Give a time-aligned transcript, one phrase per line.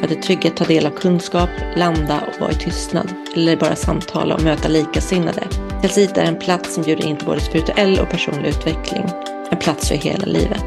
[0.00, 3.14] För att i trygghet ta del av kunskap, landa och vara i tystnad.
[3.34, 5.42] Eller bara samtala och möta likasinnade.
[5.80, 9.04] Telsit är en plats som bjuder in till både spirituell och personlig utveckling.
[9.50, 10.64] En plats för hela livet.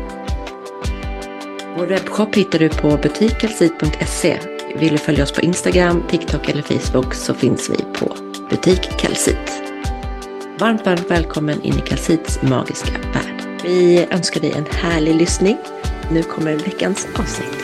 [1.77, 4.39] Vår webbshop hittar du på butikkelsit.se.
[4.75, 8.15] Vill du följa oss på Instagram, TikTok eller Facebook så finns vi på
[8.49, 9.61] Butik Kalsit.
[10.59, 13.61] Varmt, varmt välkommen in i Kalsits magiska värld.
[13.63, 15.57] Vi önskar dig en härlig lyssning.
[16.11, 17.62] Nu kommer veckans avsnitt.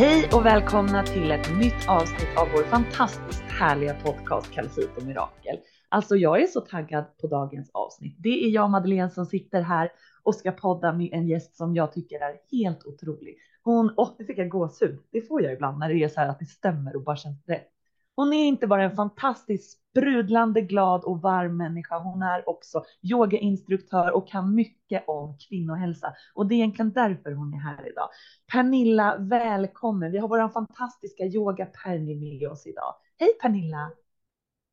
[0.00, 5.58] Hej och välkomna till ett nytt avsnitt av vår fantastiskt härliga podcast Kalsit och Mirakel.
[5.88, 8.16] Alltså jag är så taggad på dagens avsnitt.
[8.18, 11.92] Det är jag Madeleine som sitter här och ska podda med en gäst som jag
[11.92, 13.36] tycker är helt otrolig.
[13.62, 14.98] Hon, åh, oh, nu fick jag gåshud.
[15.12, 17.46] Det får jag ibland när det är så här att det stämmer och bara känns
[17.46, 17.69] rätt.
[18.20, 21.98] Hon är inte bara en fantastisk sprudlande glad och varm människa.
[21.98, 27.54] Hon är också yogainstruktör och kan mycket om kvinnohälsa och det är egentligen därför hon
[27.54, 28.08] är här idag.
[28.52, 30.12] Pernilla, välkommen.
[30.12, 32.94] Vi har vår fantastiska yoga Perni med oss idag.
[33.18, 33.90] Hej Pernilla!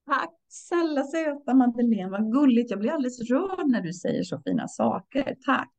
[0.06, 2.72] Tack snälla söta Madeleine, vad gulligt.
[2.72, 5.36] Jag blir alldeles rörd när du säger så fina saker.
[5.45, 5.73] Tack.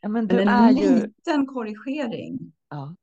[0.00, 0.94] Ja, men du men en är ju...
[0.94, 2.52] liten korrigering.
[2.70, 2.96] Ja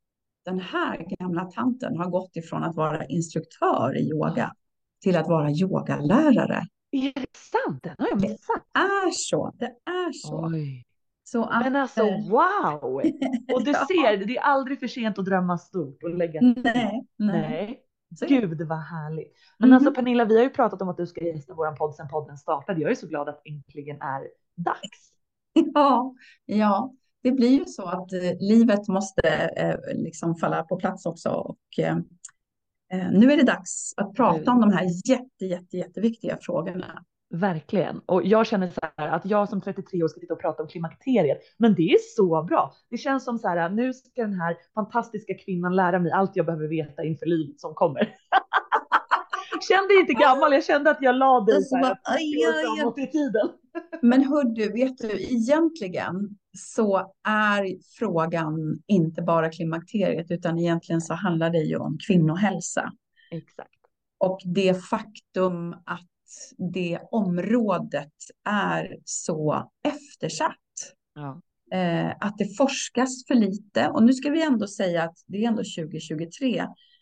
[0.46, 4.54] den här gamla tanten har gått ifrån att vara instruktör i yoga
[5.04, 6.68] till att vara yogalärare.
[6.92, 7.84] Är det sant?
[7.84, 8.64] Den har jag missat.
[8.74, 9.52] Det är så.
[9.60, 10.46] Det är så.
[10.54, 10.86] Oj.
[11.24, 12.84] så att, Men alltså wow!
[13.54, 17.06] Och du ser, det är aldrig för sent att drömma stort och lägga Nej, nej.
[17.18, 17.84] Nej.
[18.28, 19.34] Gud vad härligt.
[19.58, 19.76] Men Mhm.
[19.76, 22.38] alltså Pernilla, vi har ju pratat om att du ska gästa våran podd sedan podden
[22.38, 22.82] startade.
[22.82, 25.12] Jag är så glad att äntligen är dags.
[25.74, 26.94] Ja, ja,
[27.24, 31.30] det blir ju så att eh, livet måste eh, liksom falla på plats också.
[31.30, 31.98] Och, eh,
[33.12, 37.04] nu är det dags att prata om de här jätte, jätte, jätteviktiga frågorna.
[37.34, 38.00] Verkligen.
[38.06, 40.70] Och jag känner så här att jag som 33 år ska sitta och prata om
[40.70, 41.38] klimakteriet.
[41.58, 42.74] Men det är så bra.
[42.90, 46.46] Det känns som så här, nu ska den här fantastiska kvinnan lära mig allt jag
[46.46, 48.16] behöver veta inför livet som kommer.
[49.70, 52.94] kände inte gammal, jag kände att jag la dig Alltså, vad- aj, 30 år aj,
[52.98, 53.04] aj.
[53.04, 53.50] i tiden.
[54.02, 61.14] Men hör du, vet du, egentligen så är frågan inte bara klimakteriet, utan egentligen så
[61.14, 62.92] handlar det ju om kvinnohälsa.
[63.32, 63.80] Exakt.
[64.18, 66.06] Och det faktum att
[66.74, 68.14] det området
[68.50, 70.56] är så eftersatt.
[71.16, 71.42] Ja.
[71.78, 73.88] Eh, att det forskas för lite.
[73.88, 76.58] Och nu ska vi ändå säga att det är ändå 2023.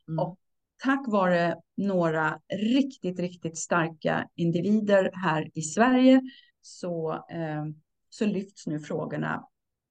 [0.07, 0.19] Mm.
[0.19, 0.37] Och
[0.83, 6.21] tack vare några riktigt, riktigt starka individer här i Sverige
[6.61, 7.65] så, eh,
[8.09, 9.43] så lyfts nu frågorna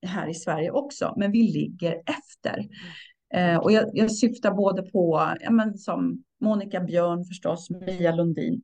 [0.06, 1.14] här i Sverige också.
[1.16, 2.68] Men vi ligger efter.
[3.34, 8.62] Eh, och jag, jag syftar både på, ja, men som Monica Björn förstås, Mia Lundin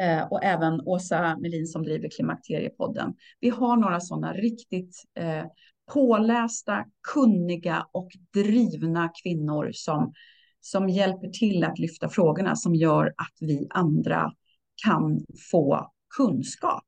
[0.00, 3.14] eh, och även Åsa Melin som driver Klimakteriepodden.
[3.40, 5.44] Vi har några sådana riktigt eh,
[5.92, 10.12] pålästa, kunniga och drivna kvinnor som,
[10.60, 14.32] som hjälper till att lyfta frågorna som gör att vi andra
[14.84, 15.20] kan
[15.50, 16.84] få kunskap.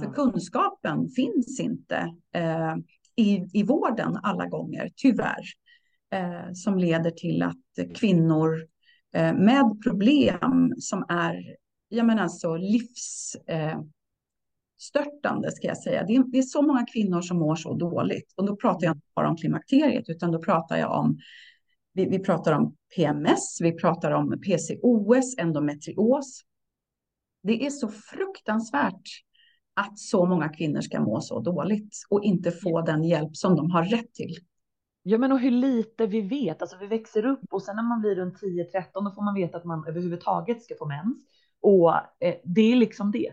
[0.00, 2.74] För kunskapen finns inte eh,
[3.16, 5.44] i, i vården alla gånger, tyvärr.
[6.12, 8.66] Eh, som leder till att kvinnor
[9.14, 11.56] eh, med problem som är
[11.88, 16.04] jag menar alltså livsstörtande, eh, ska jag säga.
[16.04, 18.32] Det är, det är så många kvinnor som mår så dåligt.
[18.36, 21.18] Och då pratar jag inte bara om klimakteriet, utan då pratar jag om
[21.92, 26.42] vi, vi pratar om PMS, vi pratar om PCOS, endometrios.
[27.42, 29.25] Det är så fruktansvärt
[29.80, 33.70] att så många kvinnor ska må så dåligt och inte få den hjälp som de
[33.70, 34.36] har rätt till.
[35.02, 36.62] Ja, men och hur lite vi vet.
[36.62, 39.56] Alltså vi växer upp och sen när man blir runt 10-13 då får man veta
[39.56, 41.18] att man överhuvudtaget ska få mens.
[41.60, 43.30] Och eh, det är liksom det.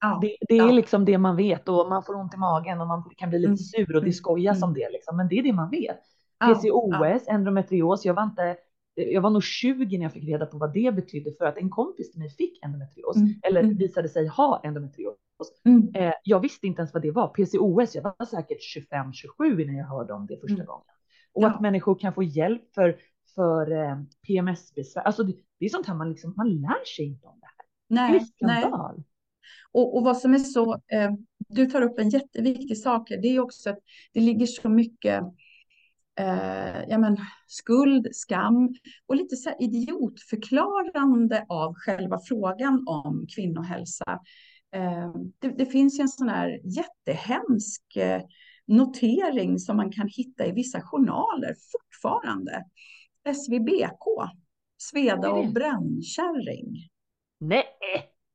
[0.00, 0.70] Ja, Det, det är Ja.
[0.70, 3.48] liksom det man vet och man får ont i magen och man kan bli lite
[3.48, 3.56] Mm.
[3.56, 4.12] sur och det Mm.
[4.12, 4.68] skojas Mm.
[4.68, 5.16] om det liksom.
[5.16, 5.98] Men det är det man vet.
[6.40, 8.04] ja, PCOS, endometrios.
[8.04, 8.56] Jag var inte,
[9.02, 11.70] jag var nog 20 när jag fick reda på vad det betydde för att en
[11.70, 13.34] kompis till mig fick endometrios Mm.
[13.42, 13.76] eller Mm.
[13.76, 15.16] visade sig ha endometrios.
[15.64, 15.94] Mm.
[15.94, 17.28] Eh, jag visste inte ens vad det var.
[17.28, 20.66] PCOS, jag var säkert 25-27 innan jag hörde om det första Mm.
[20.66, 20.84] gången.
[21.32, 21.48] Och Ja.
[21.50, 22.96] att människor kan få hjälp för,
[23.34, 23.96] för eh,
[24.26, 25.02] PMS-besvär.
[25.02, 27.54] Alltså det, det är sånt här man liksom, man lär sig inte om det här.
[27.88, 28.60] Det är Nej, nej.
[28.62, 29.02] skandal.
[29.72, 31.10] Och, och vad som är så, eh,
[31.48, 33.78] du tar upp en jätteviktig sak, det är också att
[34.12, 35.22] det ligger så mycket
[36.18, 37.16] eh, ja, men,
[37.46, 38.74] skuld, skam
[39.06, 44.20] och lite så idiotförklarande av själva frågan om kvinnohälsa.
[44.74, 48.22] Eh, det, det, finns ju en sån här jättehemsk eh,
[48.66, 52.64] notering som man kan hitta i vissa journaler fortfarande.
[53.34, 54.32] SVBK,
[54.78, 56.88] Sveda och brännkärring.
[57.38, 57.64] Nej!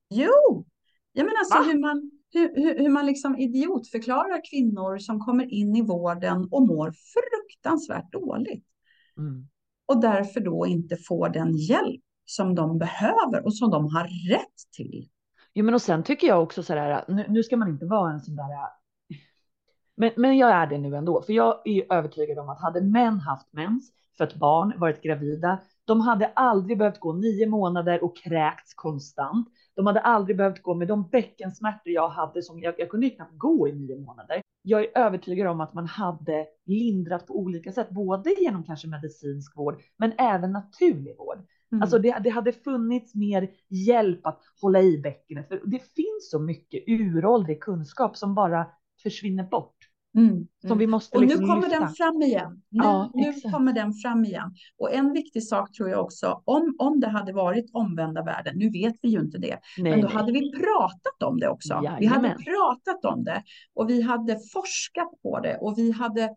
[0.09, 0.65] Jo!
[1.11, 5.75] Jag menar alltså hur man, hur, hur, hur, man liksom idiotförklarar kvinnor som kommer in
[5.75, 8.65] i vården och mår fruktansvärt dåligt.
[9.17, 9.47] Mm.
[9.85, 14.71] Och därför då inte får den hjälp som de behöver och som de har rätt
[14.77, 15.09] till.
[15.53, 18.11] Jo, men och sen tycker jag också så här, nu, nu ska man inte vara
[18.11, 18.47] en sån där
[19.95, 23.19] men, men jag är det nu ändå, för jag är övertygad om att hade män
[23.19, 28.73] haft mens, fött barn, varit gravida, de hade aldrig behövt gå nio månader och kräkts
[28.73, 29.47] konstant.
[29.75, 33.37] De hade aldrig behövt gå med de bäckensmärtor jag hade som jag, jag kunde knappt
[33.37, 34.41] gå i nio månader.
[34.61, 39.57] Jag är övertygad om att man hade lindrat på olika sätt, både genom kanske medicinsk
[39.57, 41.37] vård, men även naturlig vård.
[41.71, 41.81] Mm.
[41.81, 46.39] Alltså det, det, hade funnits mer hjälp att hålla i bäckenet, för det finns så
[46.39, 48.65] mycket uråldrig kunskap som bara
[49.03, 49.77] försvinner bort.
[50.17, 51.79] Mm, som vi måste och liksom nu kommer lyfta.
[51.79, 52.61] den fram igen.
[52.69, 54.55] Nu, ja, nu kommer den fram igen.
[54.77, 58.69] Och en viktig sak tror jag också, om, om det hade varit omvända världen, nu
[58.69, 60.15] vet vi ju inte det, nej, men då nej.
[60.15, 61.73] hade vi pratat om det också.
[61.73, 61.99] Jajamän.
[61.99, 63.43] Vi hade pratat om det
[63.73, 66.29] och vi hade forskat på det och vi hade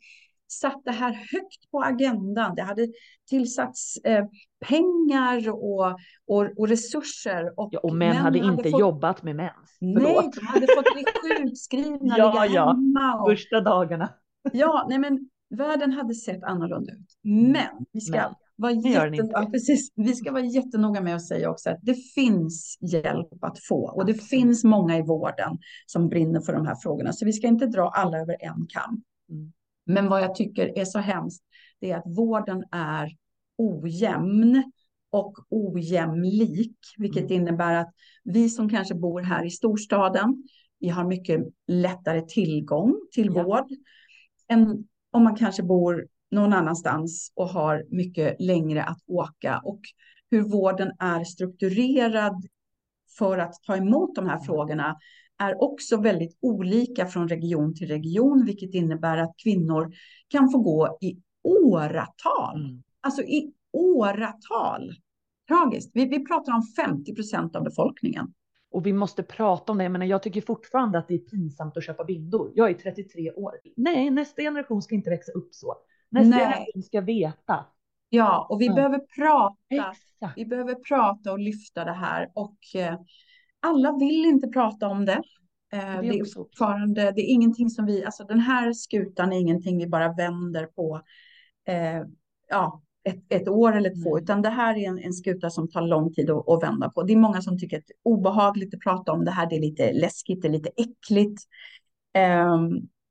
[0.49, 2.55] satt det här högt på agendan.
[2.55, 2.89] Det hade
[3.29, 4.25] tillsatts eh,
[4.61, 5.87] pengar och,
[6.27, 7.61] och, och, resurser.
[7.61, 8.81] Och, ja, och män, män hade, hade inte fått...
[8.81, 9.77] jobbat med mens.
[9.81, 12.67] Nej, de hade fått bli sjukskrivna, ja, ligga ja.
[12.67, 13.21] hemma.
[13.21, 13.31] Och...
[13.31, 14.09] Första dagarna.
[14.53, 17.19] Ja, nej men världen hade sett annorlunda ut.
[17.23, 18.35] Men vi ska, men.
[18.57, 19.31] Vara jätten...
[19.33, 19.93] ja, precis.
[19.95, 24.07] vi ska vara jättenoga med att säga också att det finns hjälp att få och
[24.07, 27.13] det finns många i vården som brinner för de här frågorna.
[27.13, 29.03] Så vi ska inte dra alla över en kam.
[29.31, 29.53] Mm.
[29.87, 31.43] Men vad jag tycker är så hemskt,
[31.81, 33.17] det är att vården är
[33.59, 34.73] ojämn
[35.11, 37.33] och ojämlik, vilket mm.
[37.33, 37.91] innebär att
[38.25, 40.45] vi som kanske bor här i storstaden,
[40.79, 43.43] vi har mycket lättare tillgång till ja.
[43.43, 43.67] vård
[44.49, 49.81] än om man kanske bor någon annanstans och har mycket längre att åka och
[50.31, 52.47] hur vården är strukturerad
[53.19, 54.97] för att ta emot de här frågorna
[55.39, 59.93] är också väldigt olika från region till region, vilket innebär att kvinnor
[60.29, 62.65] kan få gå i åratal.
[62.65, 62.83] Mm.
[63.01, 64.93] Alltså i åratal.
[65.49, 65.91] Tragiskt.
[65.95, 68.33] Vi, vi pratar om 50 procent av befolkningen.
[68.71, 69.89] Och vi måste prata om det.
[69.89, 72.53] Men jag tycker fortfarande att det är pinsamt att köpa bindor.
[72.55, 73.53] Jag är 33 år.
[73.77, 75.75] Nej, nästa generation ska inte växa upp så.
[76.11, 76.41] Nästa Nej.
[76.41, 77.67] generation ska veta.
[78.09, 78.77] Ja, och vi mm.
[78.77, 79.57] behöver prata.
[79.71, 80.39] Exakt.
[80.39, 82.31] Vi behöver prata och lyfta det här.
[82.35, 82.99] Och eh,
[83.67, 85.23] alla vill inte prata om det.
[85.73, 89.33] Eh, det, är det är fortfarande, det är ingenting som vi, alltså den här skutan
[89.33, 91.03] är ingenting vi bara vänder på
[91.69, 92.03] eh,
[92.49, 94.25] ja, ett, ett, år eller två, mm.
[94.25, 97.03] utan det här är en, en skuta som tar lång tid att, att, vända på.
[97.03, 99.57] Det är många som tycker att det är obehagligt att prata om det här, det
[99.57, 101.43] är lite läskigt, det är lite äckligt.
[102.15, 102.57] Eh,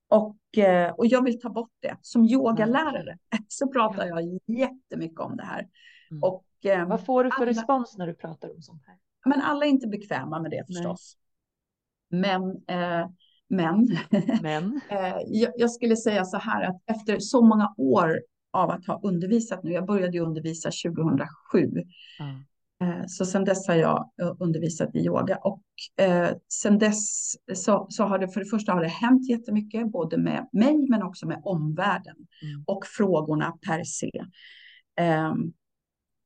[0.10, 1.98] och, eh, och jag vill ta bort det.
[2.02, 3.18] Som yogalärare
[3.48, 5.68] så pratar jag jättemycket om det här.
[6.12, 6.24] Mm.
[6.24, 7.52] Och, eh, Vad får du för alla...
[7.52, 8.96] respons när du pratar om sånt här?
[9.26, 11.18] Men alla är inte bekväma med det förstås.
[12.10, 13.08] Men, eh,
[13.50, 13.88] men,
[14.42, 14.82] men.
[14.90, 18.22] eh, jag, jag, skulle säga så här att efter så många år
[18.54, 21.86] av att ha undervisat nu, jag började ju undervisa 2007, mm.
[22.82, 25.64] eh, så sedan dess har jag eh, undervisat i yoga och
[26.06, 30.18] eh, sedan dess så, så har det för det första har det hänt jättemycket, både
[30.18, 32.64] med mig men också med omvärlden mm.
[32.68, 34.12] och frågorna per se.
[35.02, 35.54] Um,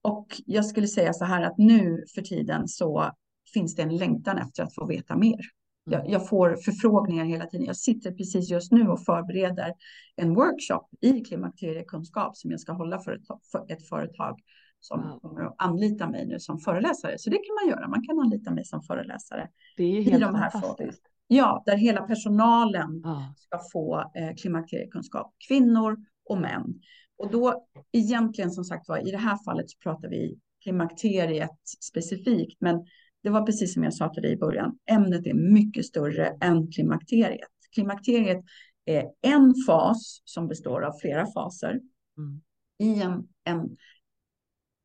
[0.01, 3.12] och jag skulle säga så här att nu för tiden så
[3.53, 5.39] finns det en längtan efter att få veta mer.
[5.84, 6.12] Jag, mm.
[6.12, 7.65] jag, får förfrågningar hela tiden.
[7.65, 9.74] Jag sitter precis just nu och förbereder
[10.15, 14.39] en workshop i klimakteriekunskap som jag ska hålla för ett, för ett företag
[14.79, 15.20] som wow.
[15.20, 17.18] kommer att anlita mig nu som föreläsare.
[17.18, 17.88] Så det kan man göra.
[17.88, 19.48] Man kan anlita mig som föreläsare.
[19.77, 20.77] Det är helt de här fantastiskt.
[20.79, 21.10] Frågorna.
[21.27, 23.34] Ja, där hela personalen ah.
[23.38, 25.34] ska få eh, klimakteriekunskap.
[25.48, 25.98] Kvinnor
[26.29, 26.74] och män.
[27.20, 32.62] Och då egentligen som sagt var, i det här fallet så pratar vi klimakteriet specifikt,
[32.62, 32.86] men
[33.24, 36.72] det var precis som jag sa till dig i början, ämnet är mycket större än
[36.72, 37.50] klimakteriet.
[37.74, 38.44] Klimakteriet
[38.86, 41.80] är en fas som består av flera faser
[42.18, 42.42] mm.
[42.78, 43.78] i en, en,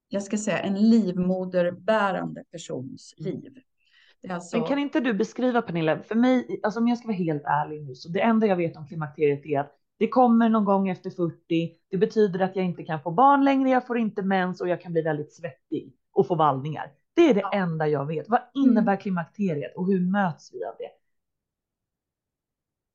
[0.08, 3.32] jag ska säga en livmoderbärande persons mm.
[3.32, 3.52] liv.
[4.28, 4.58] Alltså...
[4.58, 7.82] Men kan inte du beskriva Pernilla, för mig, alltså om jag ska vara helt ärlig
[7.82, 11.10] nu, så det enda jag vet om klimakteriet är att det kommer någon gång efter
[11.10, 11.72] 40.
[11.90, 13.70] Det betyder att jag inte kan få barn längre.
[13.70, 16.92] Jag får inte mens och jag kan bli väldigt svettig och få vallningar.
[17.14, 17.52] Det är det ja.
[17.52, 18.28] enda jag vet.
[18.28, 19.00] Vad innebär mm.
[19.00, 20.90] klimakteriet och hur möts vi av det?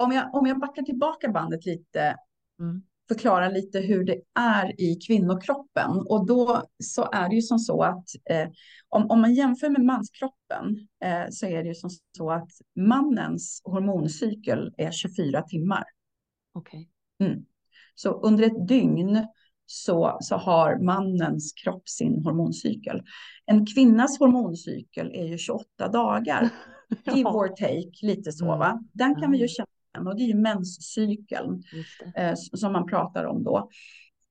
[0.03, 2.15] Om jag, om jag backar tillbaka bandet lite.
[2.59, 2.81] Mm.
[3.07, 5.91] förklara lite hur det är i kvinnokroppen.
[5.91, 8.49] Och då så är det ju som så att eh,
[8.89, 13.61] om, om man jämför med manskroppen eh, så är det ju som så att mannens
[13.63, 15.83] hormoncykel är 24 timmar.
[16.53, 16.89] Okej.
[17.19, 17.45] Mm.
[17.95, 19.27] Så under ett dygn
[19.65, 23.01] så, så har mannens kropp sin hormoncykel.
[23.45, 26.49] En kvinnas hormoncykel är ju 28 dagar,
[27.15, 28.59] give or take, lite så Mm.
[28.59, 28.79] va.
[28.93, 31.63] Den kan vi ju känna igen och det är ju menscykeln
[32.15, 33.69] eh, som man pratar om då.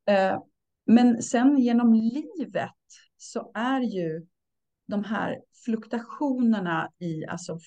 [0.09, 0.39] Eh,
[0.87, 2.75] men sen genom livet
[3.17, 4.27] så är ju
[4.87, 7.59] de här fluktuationerna i, alltså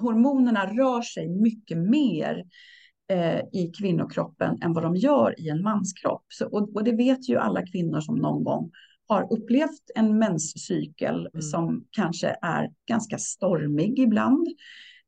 [0.00, 2.44] hormonerna rör sig mycket mer
[3.52, 6.24] i kvinnokroppen än vad de gör i en manskropp.
[6.28, 8.70] Så, och, och det vet ju alla kvinnor som någon gång
[9.06, 11.42] har upplevt en menscykel Mm.
[11.42, 14.48] som kanske är ganska stormig ibland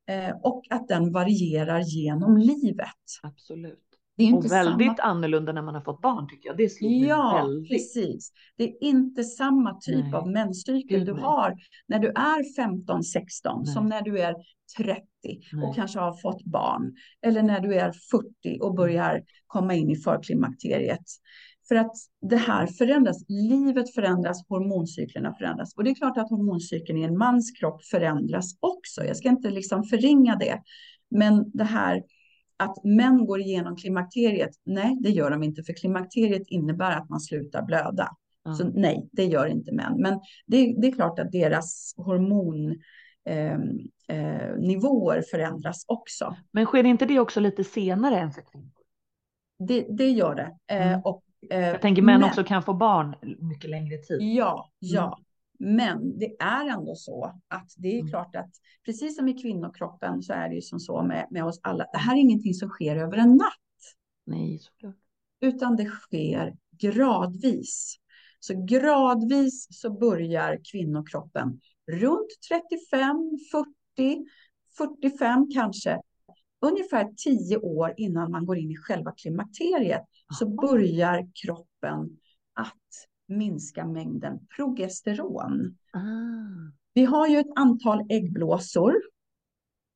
[0.09, 2.87] eh, och att den varierar genom livet.
[3.23, 3.86] Absolut.
[4.17, 6.57] Det är ju Och inte väldigt samma annorlunda när man har fått barn tycker jag.
[6.57, 7.71] Det slog mig Ja, väldigt.
[7.71, 8.31] precis.
[8.57, 10.13] Det är inte samma typ Nej.
[10.13, 11.55] av menscykel du har
[11.87, 13.97] när du är 15, 16 som Nej.
[13.97, 14.35] när du är
[14.77, 15.01] 30
[15.53, 15.65] Nej.
[15.65, 16.95] och kanske har fått barn.
[17.21, 21.03] Eller när du är 40 och börjar komma in i förklimakteriet.
[21.67, 21.91] För att
[22.29, 25.73] det här förändras, livet förändras, hormoncyklerna förändras.
[25.75, 29.03] Och det är klart att hormoncykeln i en mans kropp förändras också.
[29.03, 30.61] Jag ska inte liksom förringa det.
[31.09, 32.03] Men det här
[32.57, 35.63] att män går igenom klimakteriet, nej det gör de inte.
[35.63, 38.09] För klimakteriet innebär att man slutar blöda.
[38.43, 38.53] Ja.
[38.53, 39.93] Så nej, det gör inte män.
[40.01, 42.77] Men det, det är klart att deras hormonnivåer
[43.29, 43.53] eh,
[44.07, 46.35] eh, nivåer förändras också.
[46.51, 48.71] Men sker inte det också lite senare än för kvinnor?
[49.59, 50.75] Det, det gör det.
[50.75, 51.01] Eh, Mm.
[51.05, 54.21] och, eh, Jag tänker män men- också kan få barn mycket längre tid.
[54.21, 55.17] Ja, ja.
[55.59, 58.07] Men det är ändå så att det är Mm.
[58.09, 58.51] klart att
[58.85, 61.85] precis som i kvinnokroppen så är det ju som så med, med oss alla.
[61.91, 63.53] Det här är ingenting som sker över en natt.
[64.25, 64.95] Nej, såklart.
[65.41, 67.95] utan det sker gradvis.
[68.39, 71.59] Så gradvis så börjar kvinnokroppen
[71.91, 74.25] runt 35, 40,
[74.77, 76.01] 45 kanske.
[76.61, 80.01] Ungefär 10 år innan man går in i själva klimakteriet
[80.39, 82.17] så börjar kroppen
[82.53, 82.73] att
[83.27, 85.77] minska mängden progesteron.
[85.93, 86.71] Ah.
[86.93, 88.93] Vi har ju ett antal äggblåsor.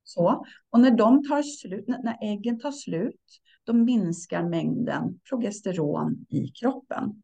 [0.04, 0.46] Så.
[0.70, 7.22] Och när de tar slut, när äggen tar slut, då minskar mängden progesteron i kroppen.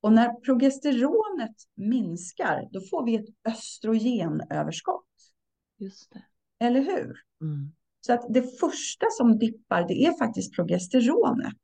[0.00, 5.04] Och när progesteronet minskar, då får vi ett östrogenöverskott.
[5.78, 6.24] Just det.
[6.64, 7.16] Eller hur?
[7.40, 7.72] Mm.
[8.00, 11.56] Så att det första som dippar, det är faktiskt progesteronet.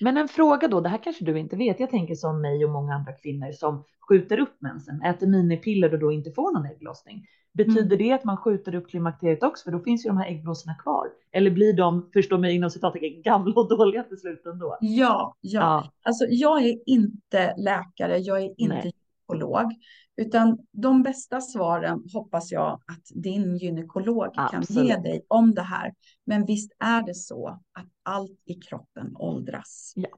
[0.00, 1.80] Men en fråga då, det här kanske du inte vet.
[1.80, 5.98] Jag tänker som mig och många andra kvinnor som skjuter upp mensen, äter minipiller och
[6.00, 7.26] då inte får någon ägglossning.
[7.52, 7.98] Betyder Mm.
[7.98, 9.64] det att man skjuter upp klimakteriet också?
[9.64, 11.06] För då finns ju de här äggblåsorna kvar.
[11.32, 14.76] Eller blir de, förstå mig inom citattecken, gamla och dåliga till slut ändå?
[14.80, 15.60] Ja, ja.
[15.60, 15.90] Ja.
[16.02, 18.92] Alltså, jag är inte läkare, jag är inte Nej.
[19.28, 19.72] Gynekolog.
[20.16, 25.02] Utan de bästa svaren hoppas jag att din gynekolog kan ge Absolut.
[25.02, 25.94] dig om det här.
[26.24, 29.92] Men visst är det så att allt i kroppen åldras.
[29.96, 30.08] Ja.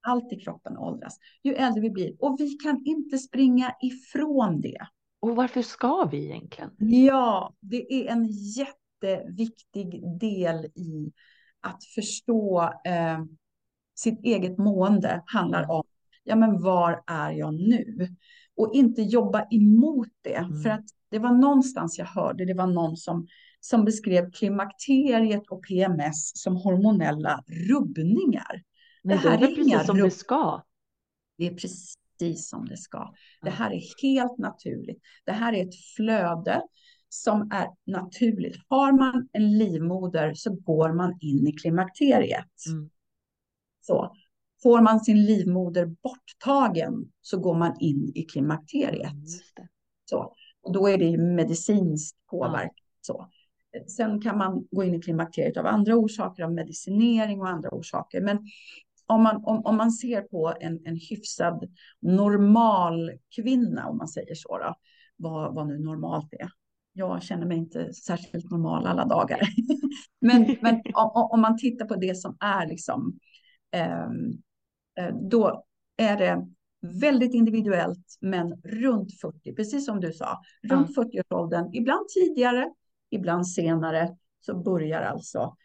[0.00, 1.18] Allt i kroppen åldras.
[1.42, 2.16] Ju äldre vi blir.
[2.18, 4.86] Och vi kan inte springa ifrån det.
[5.20, 6.70] Och varför ska vi egentligen?
[6.78, 11.12] Ja, det är en jätteviktig del i
[11.60, 13.24] att förstå eh,
[13.94, 15.70] sitt eget mående handlar Mm.
[15.70, 15.82] om,
[16.26, 18.08] ja men var är jag nu?
[18.56, 20.34] Och inte jobba emot det.
[20.34, 20.62] Mm.
[20.62, 23.26] För att det var någonstans jag hörde, det var någon som,
[23.60, 28.62] som beskrev klimakteriet och PMS som hormonella rubbningar.
[29.04, 30.62] Nej, Det det här är är precis som det ska.
[31.38, 33.14] Det är precis som det ska.
[33.42, 35.02] Det här är helt naturligt.
[35.24, 36.62] Det här är ett flöde
[37.08, 38.56] som är naturligt.
[38.68, 42.66] Har man en livmoder så går man in i klimakteriet.
[42.68, 42.90] Mm.
[43.80, 44.16] Så.
[44.62, 49.12] Får man sin livmoder borttagen så går man in i klimakteriet.
[49.12, 49.68] Mm.
[50.04, 50.34] Så.
[50.62, 52.74] Och då är det ju medicinskt påverkat.
[53.00, 53.28] Så.
[53.96, 58.20] Sen kan man gå in i klimakteriet av andra orsaker, av medicinering och andra orsaker.
[58.20, 58.38] Men
[59.06, 64.34] om man, om, om man ser på en, en hyfsad normal kvinna, om man säger
[64.34, 64.74] så, då,
[65.16, 66.48] vad, vad nu normalt är.
[66.92, 69.40] Jag känner mig inte särskilt normal alla dagar.
[70.20, 73.18] men men om, om man tittar på det som är liksom,
[73.74, 74.08] eh,
[75.30, 75.64] då
[75.96, 76.46] är det
[77.00, 82.72] väldigt individuellt, men runt 40, precis som du sa, runt 40-årsåldern, ibland tidigare,
[83.10, 85.56] ibland senare, så börjar alltså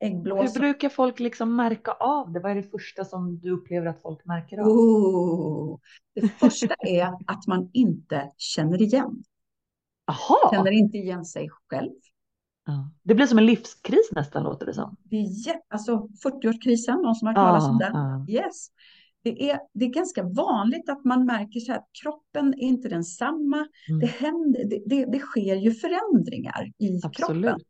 [0.00, 0.60] Hur äggblåsan.
[0.60, 2.40] brukar folk liksom märka av det?
[2.40, 4.66] Vad är det första som du upplever att folk märker av?
[4.68, 5.78] Oh,
[6.14, 9.22] det första är att man inte känner igen,
[10.06, 10.50] Jaha!
[10.52, 11.90] känner inte igen sig själv.
[12.68, 12.90] Ja.
[13.02, 14.96] Det blir som en livskris nästan låter det som.
[15.02, 17.92] Det är jätte, alltså 40-årskrisen, någon som har talat om den.
[17.94, 18.26] Ja.
[18.28, 18.68] Yes.
[19.22, 23.56] Det är, det är ganska vanligt att man märker så att kroppen är inte densamma.
[23.88, 24.00] Mm.
[24.00, 27.44] Det, händer, det, det, det sker ju förändringar i Absolut.
[27.44, 27.60] kroppen.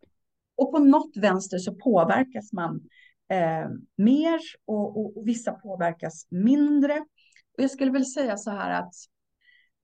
[0.56, 2.80] Och på något vänster så påverkas man
[3.30, 6.98] eh, mer och, och, och vissa påverkas mindre.
[7.56, 8.94] Och jag skulle väl säga så här att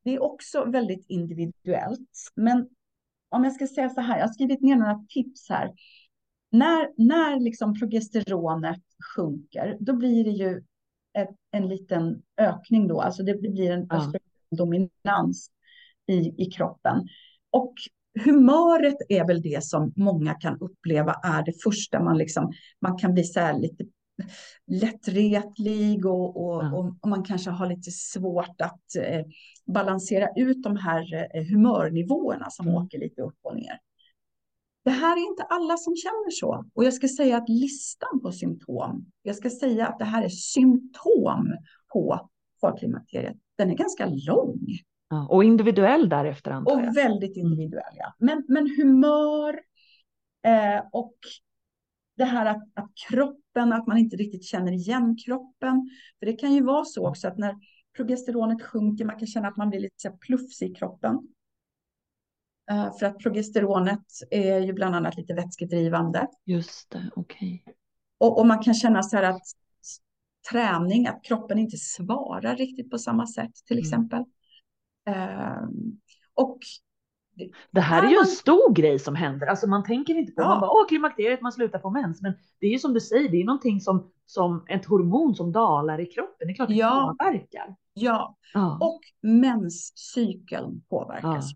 [0.05, 2.11] det är också väldigt individuellt.
[2.35, 2.69] Men
[3.35, 5.71] om jag ska säga så här, jag har skrivit ner några tips här.
[6.51, 8.83] När, när liksom progesteronet
[9.17, 10.63] sjunker, då blir det ju
[11.19, 14.13] ett, en liten ökning då, alltså det blir en Ja.
[14.51, 15.51] dominans
[16.07, 17.09] i, i kroppen.
[17.51, 17.75] Och
[18.25, 23.15] humöret är väl det som många kan uppleva är det första man liksom, man kan
[23.15, 23.85] bli så här lite
[24.67, 26.95] lättretlig och, och, Ja.
[27.03, 29.25] och, man kanske har lite svårt att eh,
[29.67, 32.83] balansera ut de här eh, humörnivåerna som Mm.
[32.83, 33.79] åker lite upp och ner.
[34.85, 36.65] Det här är inte alla som känner så.
[36.75, 40.29] Och jag ska säga att listan på symptom, jag ska säga att det här är
[40.29, 41.57] symptom
[41.93, 42.29] på
[42.61, 43.37] förklimakteriet.
[43.59, 44.59] Den är ganska lång
[45.09, 45.27] Ja.
[45.31, 46.89] Och individuell därefter antar jag.
[46.89, 47.95] och väldigt individuell.
[47.99, 48.15] Ja.
[48.19, 49.61] Men, men humör
[50.47, 51.15] eh, och
[52.17, 55.91] det här att, att kroppen, att man inte riktigt känner igen kroppen.
[56.19, 57.55] För det kan ju vara så också att när
[57.97, 61.29] progesteronet sjunker, man kan känna att man blir lite så plufsig i kroppen.
[62.71, 66.29] Eh, för att progesteronet är ju bland annat lite vätskedrivande.
[66.45, 67.65] Just det, okej.
[68.19, 69.43] Och, och man kan känna så här att
[70.51, 73.85] träning, att kroppen inte svarar riktigt på samma sätt till Mm.
[73.87, 74.25] exempel.
[75.07, 76.01] Ehm,
[76.35, 76.59] och
[77.71, 79.47] Det här är ju en stor grej som händer.
[79.47, 80.49] Alltså man tänker inte på, Ja.
[80.49, 82.23] man bara, åh klimakteriet, man slutar få mens.
[82.23, 85.53] Men det är ju som du säger, det är någonting som, som ett hormon som
[85.53, 86.47] dalar i kroppen.
[86.49, 87.15] Det är klart det Ja.
[87.19, 87.77] påverkar.
[87.95, 88.79] ja, Ja.
[88.81, 89.01] och
[89.31, 91.51] menscykeln påverkas.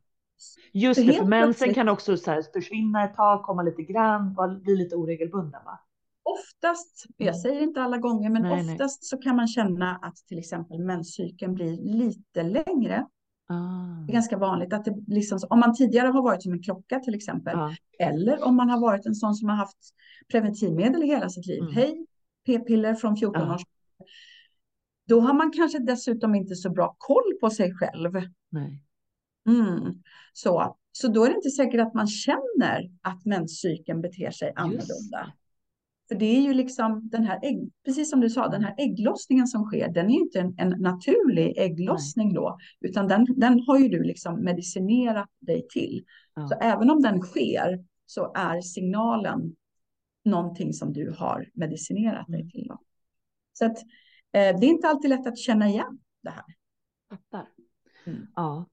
[0.72, 4.36] Just för det, för mensen kan också så här försvinna ett tag, komma lite grann,
[4.62, 5.80] bli lite oregelbunden va?
[6.22, 8.74] Oftast, jag säger inte alla gånger, men Nej, nej.
[8.74, 13.06] oftast så kan man känna att till exempel menscykeln blir lite längre.
[13.50, 14.04] Ah.
[14.06, 16.98] Det är ganska vanligt att det liksom, om man tidigare har varit som en klocka
[17.00, 17.74] till exempel, Ja.
[17.98, 19.78] eller om man har varit en sån som har haft
[20.30, 21.62] preventivmedel i hela sitt liv.
[21.62, 21.74] Mm.
[21.74, 22.06] Hej,
[22.46, 23.54] p-piller från 14 Ja.
[23.54, 23.62] års
[25.08, 28.12] Då har man kanske dessutom inte så bra koll på sig själv.
[28.50, 28.82] Nej.
[29.48, 30.02] Mm.
[30.32, 34.58] Så, så då är det inte säkert att man känner att menscykeln beter sig Just
[34.58, 35.32] annorlunda.
[36.08, 39.46] För det är ju liksom den här, ägg, precis som du sa, den här ägglossningen
[39.46, 43.78] som sker, den är ju inte en, en naturlig ägglossning då, utan den, den har
[43.78, 46.04] ju du liksom medicinerat dig till.
[46.34, 46.48] Ja.
[46.48, 49.56] Så även om den sker så är signalen
[50.24, 52.50] någonting som du har medicinerat dig Mm.
[52.50, 52.66] till.
[52.68, 52.78] Då.
[53.52, 53.78] Så att,
[54.32, 56.44] eh, det är inte alltid lätt att känna igen det här.
[57.10, 57.48] Fattar.
[58.06, 58.26] Mm.
[58.34, 58.66] Ja.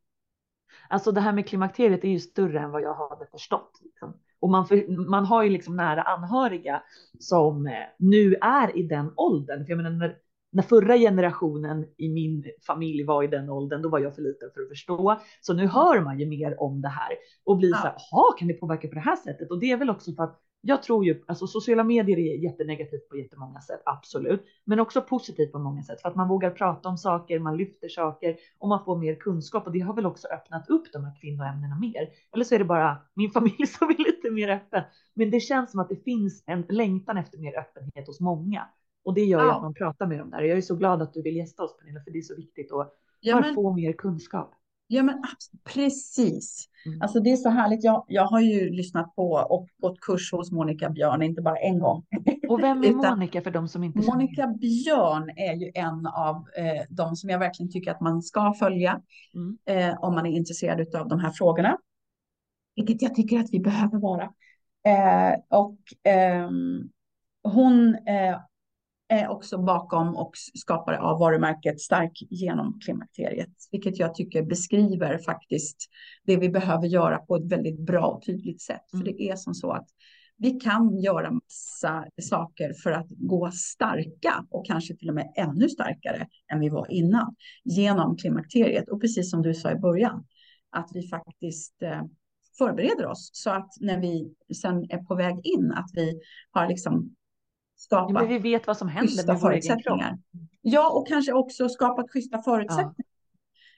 [0.90, 3.80] Alltså det här med klimakteriet är ju större än vad jag hade förstått.
[3.82, 4.14] Liksom.
[4.46, 6.84] Och man, för, man har ju liksom nära anhöriga
[7.20, 9.66] som eh, nu är i den åldern.
[9.66, 10.18] För jag menar, när,
[10.52, 14.50] när förra generationen i min familj var i den åldern, då var jag för liten
[14.54, 15.22] för att förstå.
[15.42, 17.12] Så nu hör man ju mer om det här
[17.46, 17.78] och blir Ja.
[17.78, 19.52] så här, jaha, kan det påverka på det här sättet?
[19.52, 23.10] Och det är väl också för att jag tror ju, alltså sociala medier är jättenegativt
[23.10, 26.90] på jättemånga sätt, absolut, men också positivt på många sätt för att man vågar prata
[26.90, 30.28] om saker, man lyfter saker och man får mer kunskap och det har väl också
[30.28, 32.10] öppnat upp de här kvinnoämnena mer.
[32.34, 35.72] Eller så är det bara min familj som är lite mer öppen, men det känns
[35.72, 38.68] som att det finns en längtan efter mer öppenhet hos många
[39.04, 39.56] och det gör ju Ja.
[39.56, 40.44] att man pratar mer om det här.
[40.44, 42.72] Jag är så glad att du vill gästa oss Pernilla, för det är så viktigt
[42.72, 44.54] att Ja, men, få mer kunskap.
[44.88, 45.24] Ja, men
[45.64, 46.70] precis.
[46.86, 47.02] Mm.
[47.02, 47.84] Alltså det är så härligt.
[47.84, 51.80] Jag, jag har ju lyssnat på och gått kurs hos Monica Björn, inte bara en
[51.80, 52.06] gång.
[52.50, 54.14] Och vem är Monica för de som inte känner?
[54.14, 58.54] Monica Björn är ju en av eh, de som jag verkligen tycker att man ska
[58.54, 59.02] följa
[59.36, 59.58] Mm.
[59.66, 61.78] eh, om man är intresserad av de här frågorna.
[62.76, 64.24] Vilket jag tycker att vi behöver vara.
[64.88, 66.90] Eh, och ehm,
[67.44, 67.96] hon
[69.12, 73.50] eh, också bakom och skapare av varumärket Stark genom klimakteriet.
[73.72, 75.78] Vilket jag tycker beskriver faktiskt
[76.26, 78.82] det vi behöver göra på ett väldigt bra och tydligt sätt.
[78.90, 79.08] För Mm.
[79.08, 79.88] det är som så att
[80.38, 85.70] vi kan göra massa saker för att gå starka och kanske till och med ännu
[85.70, 88.90] starkare än vi var innan genom klimakteriet.
[88.90, 90.26] Och precis som du sa i början,
[90.70, 92.04] att vi faktiskt eh,
[92.58, 96.20] förbereder oss så att när vi sen är på väg in, att vi
[96.52, 97.16] har liksom
[97.76, 99.72] Ja, skapat men vi vet vad som händer med vår egen kropp.
[99.72, 100.18] förutsättningar.
[100.62, 102.96] Ja, och kanske också skapat schyssta förutsättningar.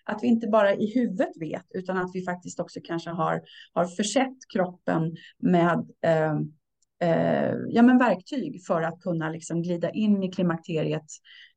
[0.03, 3.41] Att vi inte bara i huvudet vet, utan att vi faktiskt också kanske har,
[3.73, 6.33] har försett kroppen med eh,
[7.09, 11.05] eh, ja, men verktyg för att kunna liksom glida in i klimakteriet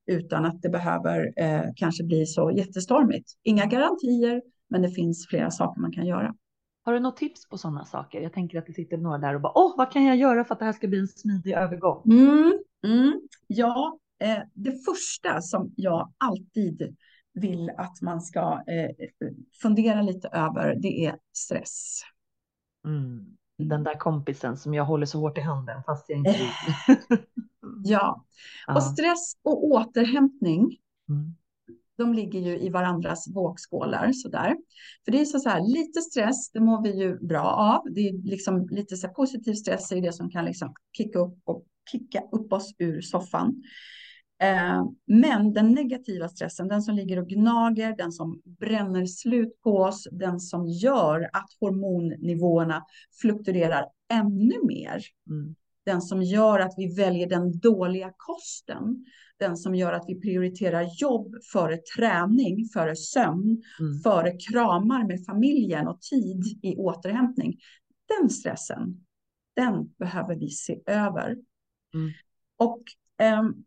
[0.07, 3.33] utan att det behöver eh, kanske bli så jättestormigt.
[3.43, 6.35] Inga garantier, men det finns flera saker man kan göra.
[6.85, 8.21] Har du något tips på sådana saker?
[8.21, 10.55] Jag tänker att det sitter några där och bara, åh, vad kan jag göra för
[10.55, 12.03] att det här ska bli en smidig övergång?
[12.05, 16.97] Mm, mm, ja, eh, det första som jag alltid
[17.35, 18.91] vill att man ska eh,
[19.63, 22.01] fundera lite över, det är stress.
[22.85, 23.37] Mm.
[23.59, 26.99] Den där kompisen som jag håller så hårt i handen fast jag inte vill.
[27.85, 28.25] ja,
[28.75, 30.77] och stress och återhämtning,
[31.09, 31.35] Mm
[32.01, 34.57] de ligger ju i varandras vågskålar sådär.
[35.05, 37.95] För det är så, så här, lite stress, det mår vi ju bra av.
[37.95, 41.39] Det är liksom lite så här, positiv stress är det som kan liksom kicka upp
[41.45, 43.63] och kicka upp oss ur soffan.
[44.43, 49.77] Eh, men den negativa stressen, den som ligger och gnager, den som bränner slut på
[49.77, 52.85] oss, den som gör att hormonnivåerna
[53.21, 55.55] fluktuerar ännu mer, Mm
[55.91, 59.05] den som gör att vi väljer den dåliga kosten,
[59.39, 64.01] den som gör att vi prioriterar jobb före träning, före sömn, Mm.
[64.03, 67.59] före kramar med familjen och tid i återhämtning.
[68.19, 69.07] Den stressen,
[69.57, 71.27] den behöver vi se över.
[71.95, 72.11] Mm.
[72.57, 72.83] Och
[73.19, 73.65] ehm,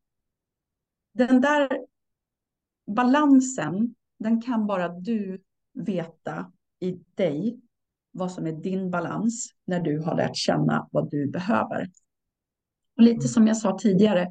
[1.13, 1.69] den där
[2.95, 5.41] balansen, den kan bara du
[5.73, 7.59] veta i dig
[8.11, 11.89] vad som är din balans när du har lärt känna vad du behöver.
[12.97, 14.27] Och lite som jag sa tidigare,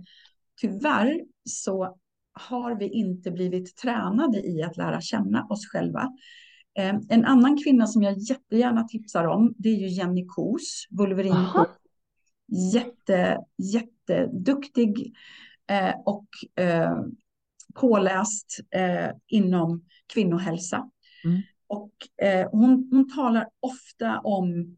[0.60, 1.96] tyvärr så
[2.32, 6.12] har vi inte blivit tränade i att lära känna oss själva.
[6.78, 11.34] Eh, En annan kvinna som jag jättegärna tipsar om, det är ju Jenny Kos, Wolverine
[11.34, 11.64] Aha.
[11.64, 11.76] Kos.
[12.74, 13.38] Jätte,
[13.72, 15.14] jätteduktig
[15.70, 16.26] eh, och
[16.64, 16.96] eh,
[17.74, 20.90] påläst eh, inom kvinnohälsa.
[21.24, 21.42] Mm.
[21.66, 24.76] Och eh, hon, hon talar ofta om,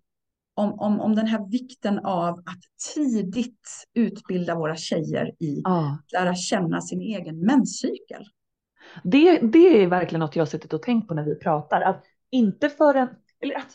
[0.54, 2.60] om, om, om den här vikten av att
[2.94, 5.98] tidigt utbilda våra tjejer i Ja.
[6.04, 8.24] att lära känna sin egen menscykel.
[9.04, 11.80] Det, det är verkligen något jag suttit och tänkt på när vi pratar.
[11.80, 13.08] Att inte förrän,
[13.40, 13.72] eller att,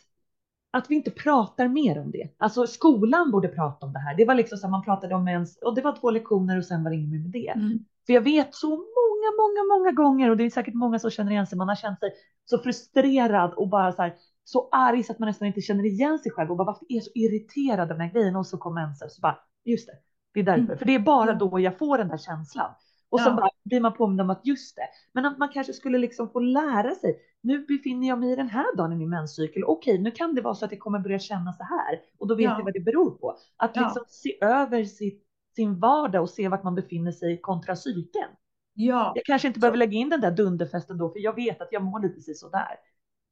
[0.71, 2.29] att vi inte pratar mer om det.
[2.37, 4.15] Alltså skolan borde prata om det här.
[4.15, 6.65] Det var liksom så att man pratade om mens och det var två lektioner och
[6.65, 7.49] sen var det inget mer med det.
[7.49, 7.79] Mm.
[8.05, 11.31] För jag vet så många, många, många gånger och det är säkert många som känner
[11.31, 11.57] igen sig.
[11.57, 12.11] Man har känt sig
[12.45, 14.13] så frustrerad och bara så här
[14.51, 16.95] så arg så att man nästan inte känner igen sig själv och bara varför är
[16.95, 19.93] jag så irriterad av den här grejen och så kommer mensen så bara just det,
[20.33, 20.63] det är därför.
[20.63, 20.77] Mm.
[20.77, 22.71] För det är bara då jag får den där känslan.
[23.09, 23.35] Och så Ja.
[23.35, 26.39] bara blir man påmind om att just det, men att man kanske skulle liksom få
[26.39, 27.19] lära sig.
[27.41, 29.63] Nu befinner jag mig i den här dagen i min menscykel.
[29.63, 32.35] Okej, nu kan det vara så att det kommer börja känna så här och då
[32.35, 32.57] vet Ja.
[32.57, 33.37] jag vad det beror på.
[33.57, 33.81] Att Ja.
[33.81, 35.23] liksom se över sitt,
[35.55, 38.31] sin vardag och se vart man befinner sig kontra cykeln.
[38.73, 41.67] Ja, Jag kanske inte behöver lägga in den där dunderfesten då, för jag vet att
[41.71, 42.75] jag mår lite sådär.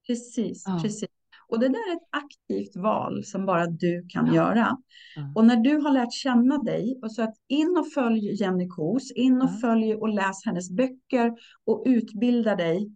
[0.07, 0.79] Precis, Ja.
[0.83, 1.09] precis.
[1.49, 4.33] Och det där är ett aktivt val som bara du kan Ja.
[4.35, 4.77] göra.
[5.15, 5.31] Ja.
[5.35, 9.11] Och när du har lärt känna dig, och så att in och följ Jenny Kos,
[9.11, 11.33] in och följ och läs hennes böcker
[11.65, 12.89] och utbilda dig.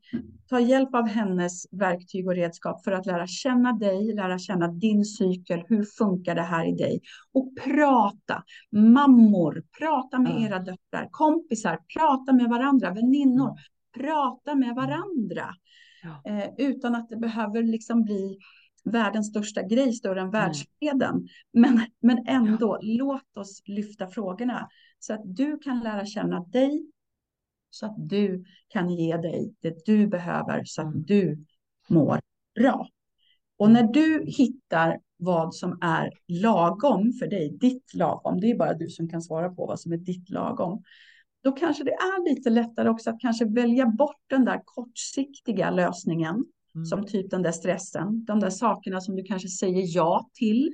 [0.50, 5.06] Ta hjälp av hennes verktyg och redskap för att lära känna dig, lära känna din
[5.06, 7.00] cykel, hur funkar det här i dig?
[7.34, 13.52] Och prata, mammor, prata med era döttrar, kompisar, prata med varandra, väninnor,
[13.98, 15.46] prata med varandra.
[16.04, 16.22] Ja.
[16.32, 18.38] Eh, utan att det behöver liksom bli
[18.84, 21.28] världens största grej, större än världsfreden.
[21.54, 26.86] Men, men ändå, låt oss lyfta frågorna så att du kan lära känna dig,
[27.70, 31.04] så att du kan ge dig det du behöver så att Mm.
[31.04, 31.46] du
[31.88, 32.20] mår
[32.60, 32.88] bra.
[33.58, 38.74] Och när du hittar vad som är lagom för dig, ditt lagom, det är bara
[38.74, 40.84] du som kan svara på vad som är ditt lagom.
[41.44, 46.46] Då kanske det är lite lättare också att kanske välja bort den där kortsiktiga lösningen
[46.76, 46.86] Mm.
[46.86, 50.68] som typ den där stressen, de där sakerna som du kanske säger ja till,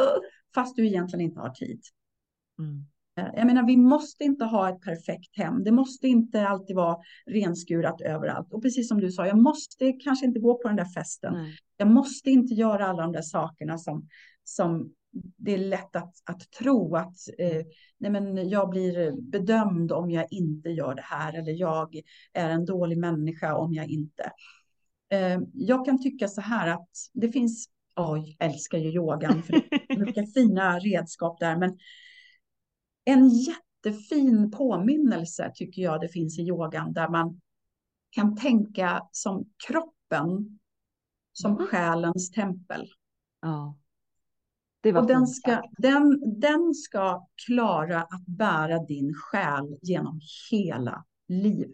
[0.00, 0.22] uh,
[0.54, 1.80] fast du egentligen inte har tid.
[2.58, 2.86] Mm.
[3.18, 5.64] Eh, Jag menar, vi måste inte ha ett perfekt hem.
[5.64, 8.52] Det måste inte alltid vara renskurat överallt.
[8.52, 11.32] Och precis som du sa, jag måste kanske inte gå på den där festen.
[11.32, 11.56] Nej.
[11.76, 14.08] Jag måste inte göra alla de där sakerna som,
[14.44, 14.92] som
[15.36, 17.62] det är lätt att, att tro att eh,
[17.98, 22.00] nej men jag blir bedömd om jag inte gör det här eller jag
[22.32, 24.32] är en dålig människa om jag inte.
[25.08, 29.62] Eh, jag kan tycka så här att det finns, oj, jag älskar ju yogan för
[30.04, 31.78] mycket fina redskap där, men
[33.04, 37.40] en jättefin påminnelse tycker jag det finns i yogan där man
[38.10, 40.58] kan tänka som kroppen
[41.32, 41.66] som Mhm.
[41.66, 42.88] själens tempel.
[43.40, 43.76] Ja.
[44.96, 50.20] Och den ska, den, den ska klara att bära din själ genom
[50.50, 51.72] hela livet.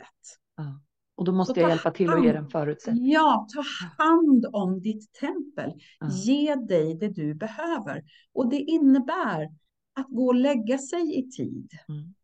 [0.57, 0.81] Ja.
[1.17, 3.13] Och då måste jag hjälpa till och ge den förutsättningar.
[3.13, 3.65] Ja, ta
[4.05, 5.73] hand om ditt tempel.
[6.01, 6.09] Ja.
[6.11, 8.03] Ge dig det du behöver.
[8.33, 9.43] Och det innebär
[9.95, 11.71] att gå och lägga sig i tid.
[11.89, 12.15] Mm.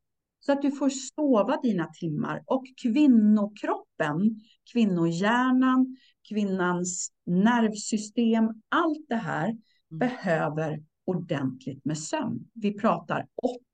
[0.41, 2.43] Så att du får sova dina timmar.
[2.47, 4.41] Och kvinnokroppen,
[4.73, 5.97] kvinnohjärnan,
[6.29, 9.57] kvinnans nervsystem, allt det här.
[9.91, 12.51] Behöver ordentligt med sömn.
[12.55, 13.27] Vi pratar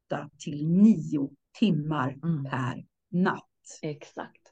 [0.08, 2.44] 8 till 9 timmar Mm.
[2.44, 3.42] per natt.
[3.82, 4.42] Exakt.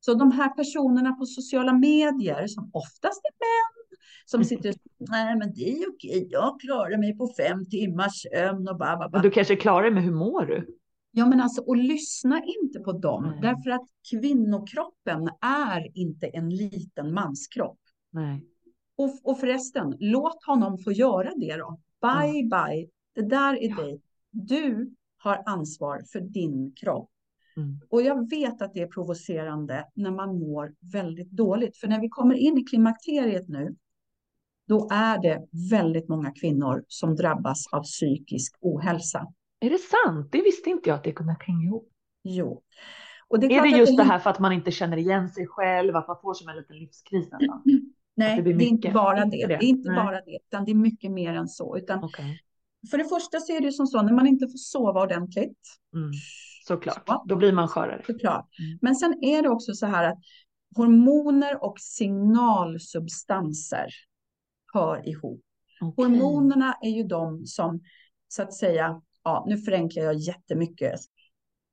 [0.00, 4.90] Så de här personerna på sociala medier som oftast är män som sitter och säger
[5.10, 9.02] nej men det är okej, jag klarar mig på fem timmars sömn och ba, ba,
[9.02, 9.18] Men ba.
[9.22, 10.66] du kanske klarar det, men hur mår du?
[11.10, 13.38] Ja men alltså och lyssna inte på dem Nej.
[13.42, 17.78] därför att kvinnokroppen är inte en liten manskropp.
[18.12, 18.44] Nej.
[18.98, 21.80] Och, och förresten, låt honom få göra det då.
[22.00, 23.76] Bye bye, det där är Ja.
[23.76, 24.00] dig.
[24.30, 27.10] Du har ansvar för din kropp.
[27.56, 27.80] Mm.
[27.90, 31.76] Och jag vet att det är provocerande när man mår väldigt dåligt.
[31.76, 33.76] För när vi kommer in i klimakteriet nu,
[34.68, 39.26] då är det väldigt många kvinnor som drabbas av psykisk ohälsa.
[39.60, 40.28] Är det sant?
[40.32, 41.88] Det visste inte jag att det kunde hänga ihop.
[42.22, 42.62] Jo.
[43.28, 45.96] Och Är klart det just det här för att man inte känner igen sig själv,
[45.96, 47.62] att man får som en liten livskris nästan?
[48.18, 49.46] Nej, det det, är inte bara det.
[49.46, 49.54] det?
[49.54, 50.04] Är inte Nej.
[50.04, 51.76] bara det, utan det är mycket mer än så.
[51.78, 52.40] Utan Okej.
[52.90, 55.58] för det första så är det som så, när man inte får sova ordentligt,
[55.94, 56.10] Mm.
[56.66, 57.24] Såklart, Så.
[57.28, 58.02] då blir man skörare.
[58.06, 58.48] såklart.
[58.58, 58.78] Mm.
[58.82, 60.18] Men sen är det också så här att
[60.76, 63.86] hormoner och signalsubstanser
[64.74, 65.40] hör ihop.
[65.80, 66.04] Okej.
[66.04, 67.80] Hormonerna är ju de som,
[68.28, 71.00] så att säga, ja, nu förenklar jag jättemycket.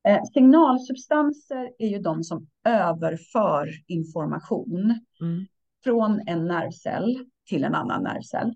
[0.07, 5.45] Eh, signalsubstanser är ju de som överför information Mm.
[5.85, 8.53] Från en nervcell till en annan nervcell.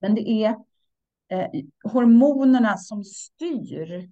[0.00, 0.50] Men det är
[1.32, 1.48] eh,
[1.92, 4.10] hormonerna som styr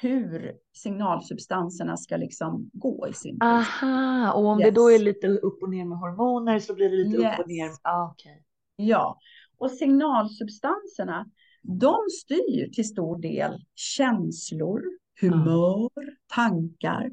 [0.00, 3.58] hur signalsubstanserna ska liksom gå i sin Ah.
[3.58, 4.74] Aha, och om det Yes.
[4.74, 7.66] då är lite upp och ner med hormoner så blir det lite upp och ner.
[7.66, 7.80] Yes.
[7.82, 8.44] Ah, okej.
[8.76, 9.18] Ja,
[9.58, 11.26] och signalsubstanserna,
[11.62, 14.82] de styr till stor del känslor,
[15.20, 15.90] humör,
[16.34, 17.10] tankar,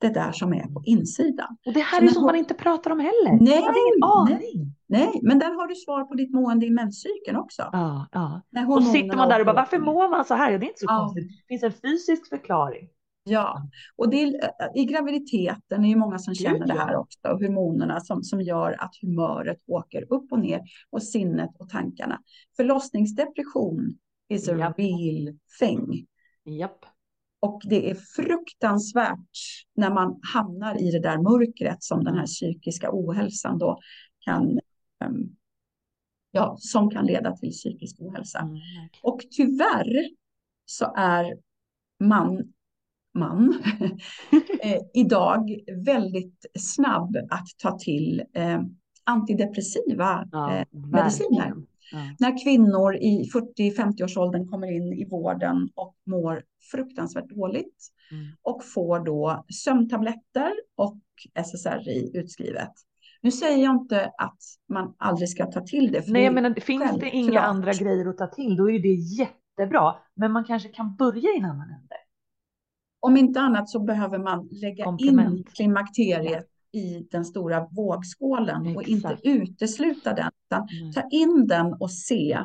[0.00, 1.56] det där som är på insidan.
[1.66, 3.38] Och det här Så är sånt man inte pratar om heller.
[3.40, 4.72] Nej, hade ingen nej.
[4.86, 7.68] Nej, men där har du svar på ditt mående i menscykeln också.
[7.72, 8.42] Ja, ja.
[8.68, 10.50] Och sitter man där och bara, varför mår man så här?
[10.52, 10.98] Ja, det är inte så Ja.
[10.98, 11.28] konstigt.
[11.28, 12.88] Det finns en fysisk förklaring.
[13.24, 13.62] Ja,
[13.96, 14.34] och det är,
[14.74, 17.18] i graviditeten är ju många som känner det här också.
[17.22, 22.20] Och hormonerna som, som gör att humöret åker upp och ner och sinnet och tankarna.
[22.56, 23.94] Förlossningsdepression
[24.28, 24.78] is a Japp.
[24.78, 26.06] real thing.
[26.44, 26.84] Japp.
[27.40, 29.28] Och det är fruktansvärt
[29.74, 33.78] när man hamnar i det där mörkret som den här psykiska ohälsan då
[34.20, 34.60] kan,
[35.04, 35.36] ehm,
[36.30, 38.38] ja, som kan leda till psykisk ohälsa.
[38.38, 38.58] Mm.
[39.02, 40.08] Och tyvärr
[40.64, 41.38] så är
[42.04, 42.52] man,
[43.14, 43.62] man
[44.62, 48.60] eh, idag väldigt snabb att ta till eh,
[49.04, 51.54] antidepressiva Ja, eh, mediciner.
[51.92, 51.98] Ja.
[52.18, 58.26] När kvinnor i 40-50-årsåldern kommer in i vården och mår fruktansvärt dåligt Mm.
[58.42, 60.98] och får då sömntabletter och
[61.34, 62.72] SSRI utskrivet.
[63.22, 66.02] Nu säger jag inte att man aldrig ska ta till det.
[66.02, 67.44] för Nej, det- men finns det inga självklart.
[67.44, 69.94] andra grejer att ta till, då är det jättebra.
[70.14, 71.94] Men man kanske kan börja i en annan ände.
[73.00, 75.54] Om inte annat så behöver man lägga in Komplement.
[75.54, 79.24] klimakteriet i den stora vågskålen och inte Exakt.
[79.24, 80.30] utesluta den.
[80.46, 80.92] Utan Mm.
[80.92, 82.38] ta in den och se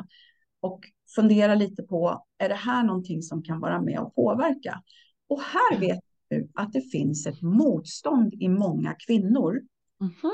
[0.60, 0.80] och
[1.14, 4.82] fundera lite på, är det här någonting som kan vara med och påverka?
[5.28, 9.60] Och här vet du att det finns ett motstånd i många kvinnor
[10.00, 10.32] Mhm.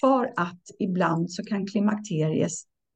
[0.00, 2.50] för att ibland så kan klimakteriet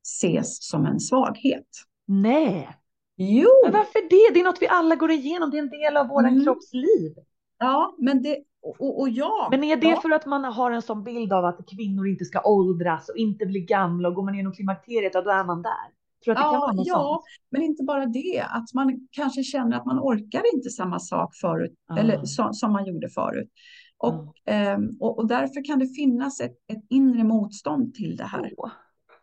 [0.04, 1.66] ses som en svaghet.
[2.06, 2.68] Nej,
[3.20, 4.34] Jo, men varför det?
[4.34, 5.50] Det är något vi alla går igenom.
[5.50, 6.44] Det är en del av våran Mm.
[6.44, 7.14] kropps liv.
[7.58, 9.48] ja, men det, och, och ja.
[9.50, 10.00] Men är det ja.
[10.00, 13.46] för att man har en sån bild av att kvinnor inte ska åldras och inte
[13.46, 15.72] bli gamla och går man igenom klimakteriet, ja, då är man där.
[16.24, 17.24] Tror att det kan vara Ja, något ja, sånt?
[17.50, 21.74] men inte bara det, att man kanske känner att man orkar inte samma sak förut,
[21.88, 21.96] Ah.
[21.96, 23.48] eller som, som man gjorde förut.
[23.98, 28.54] Och, ehm, och, och därför kan det finnas ett, ett inre motstånd till det här.
[28.56, 28.70] Åh,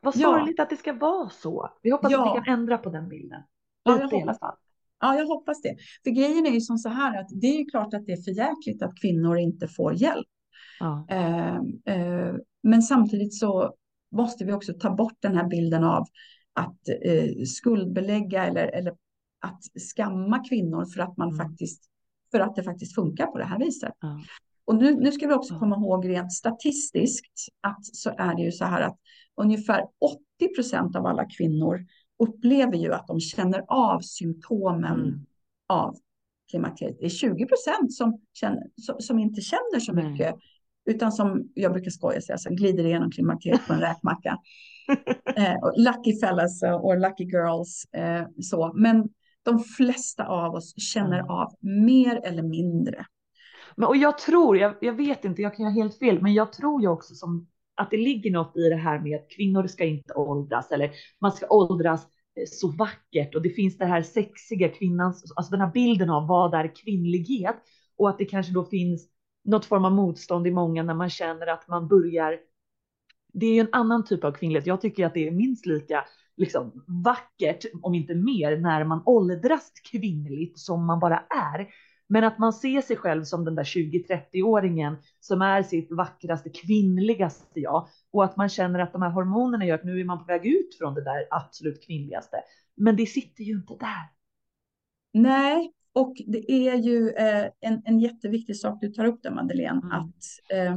[0.01, 0.21] vad Ja.
[0.31, 1.69] sorgligt att det ska vara så.
[1.81, 2.29] Vi hoppas Ja.
[2.31, 3.41] att vi kan ändra på den bilden.
[3.83, 4.55] Ja, Lite jag i alla fall.
[4.99, 5.75] Ja, jag hoppas det.
[6.03, 8.21] För grejen är ju som så här att det är ju klart att det är
[8.21, 10.27] förjäkligt att kvinnor inte får hjälp.
[10.79, 11.07] Ja.
[11.09, 11.55] Eh,
[11.95, 13.75] eh, men samtidigt så
[14.11, 16.05] måste vi också ta bort den här bilden av
[16.53, 18.91] att eh, skuldbelägga eller, eller
[19.39, 21.37] att skamma kvinnor för att man Mm.
[21.47, 21.83] faktiskt
[22.31, 23.93] för att det faktiskt funkar på det här viset.
[23.99, 24.21] Ja.
[24.65, 28.51] Och nu, nu ska vi också komma ihåg rent statistiskt att så är det ju
[28.51, 28.97] så här att
[29.41, 29.81] ungefär
[30.39, 31.85] 80 procent av alla kvinnor
[32.19, 35.25] upplever ju att de känner av symptomen Mm.
[35.67, 35.95] av
[36.49, 36.97] klimakteriet.
[36.99, 40.35] Det är 20 procent som, känner, som, som inte känner så mycket,
[40.85, 44.37] utan som jag brukar skoja säga, som glider igenom klimakteriet på en räkmacka.
[45.35, 47.85] eh, lucky fellas och lucky girls.
[47.93, 48.73] Eh, så.
[48.75, 49.09] Men
[49.43, 51.29] de flesta av oss känner Mm.
[51.31, 53.05] av mer eller mindre.
[53.75, 56.53] Men, och jag tror, jag, jag vet inte, jag kan ha helt fel, men jag
[56.53, 59.85] tror ju också som att det ligger något i det här med att kvinnor ska
[59.85, 62.03] inte åldras eller man ska åldras
[62.35, 66.27] eh, så vackert och det finns det här sexiga kvinnans, alltså den här bilden av
[66.27, 67.55] vad är kvinnlighet
[67.97, 69.07] och att det kanske då finns
[69.43, 72.39] något form av motstånd i många när man känner att man börjar.
[73.33, 74.67] Det är ju en annan typ av kvinnlighet.
[74.67, 76.05] Jag tycker att det är minst lika
[76.37, 81.67] liksom vackert, om inte mer, när man åldras kvinnligt som man bara är.
[82.07, 87.59] Men att man ser sig själv som den där 20-30-åringen som är sitt vackraste, kvinnligaste
[87.59, 87.87] jag.
[88.11, 90.45] Och att man känner att de här hormonerna gör att nu är man på väg
[90.45, 92.37] ut från det där absolut kvinnligaste.
[92.75, 94.09] Men det sitter ju inte där.
[95.13, 99.81] Nej, och det är ju eh, en, en jätteviktig sak du tar upp där Madeleine,
[99.83, 99.91] mm.
[99.91, 100.75] att, eh,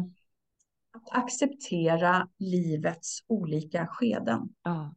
[0.92, 4.48] att acceptera livets olika skeden.
[4.62, 4.94] Ja.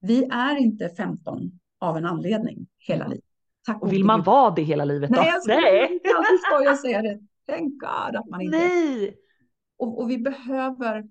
[0.00, 3.25] Vi är inte 15 av en anledning hela livet.
[3.66, 4.26] Tack och vill man Gud.
[4.26, 5.20] vara det hela livet då?
[5.20, 5.92] Nej, jag ska Nej.
[5.92, 7.20] inte alltid skoja säga det.
[7.48, 9.16] Thank God att man inte Nej.
[9.78, 11.04] Och, och vi behöver,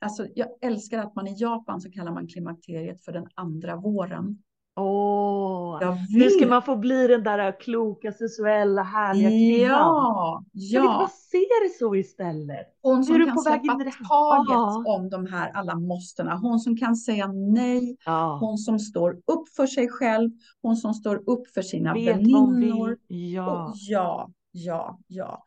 [0.00, 4.42] alltså jag älskar att man i Japan så kallar man klimakteriet för den andra våren.
[4.80, 9.78] Åh, nu ska man få bli den där kloka, sensuella, härliga kvinnan.
[9.78, 11.10] Ja, ja.
[11.30, 12.66] Se det så istället?
[12.82, 13.74] Hon som kan släppa
[14.08, 14.82] taget ah.
[14.86, 16.36] om de här alla måstena.
[16.36, 17.96] Hon som kan säga nej.
[18.04, 18.38] Ah.
[18.38, 20.30] Hon som står upp för sig själv.
[20.62, 22.96] Hon som står upp för sina väninnor.
[23.06, 23.72] Ja.
[23.88, 25.44] ja, ja, ja.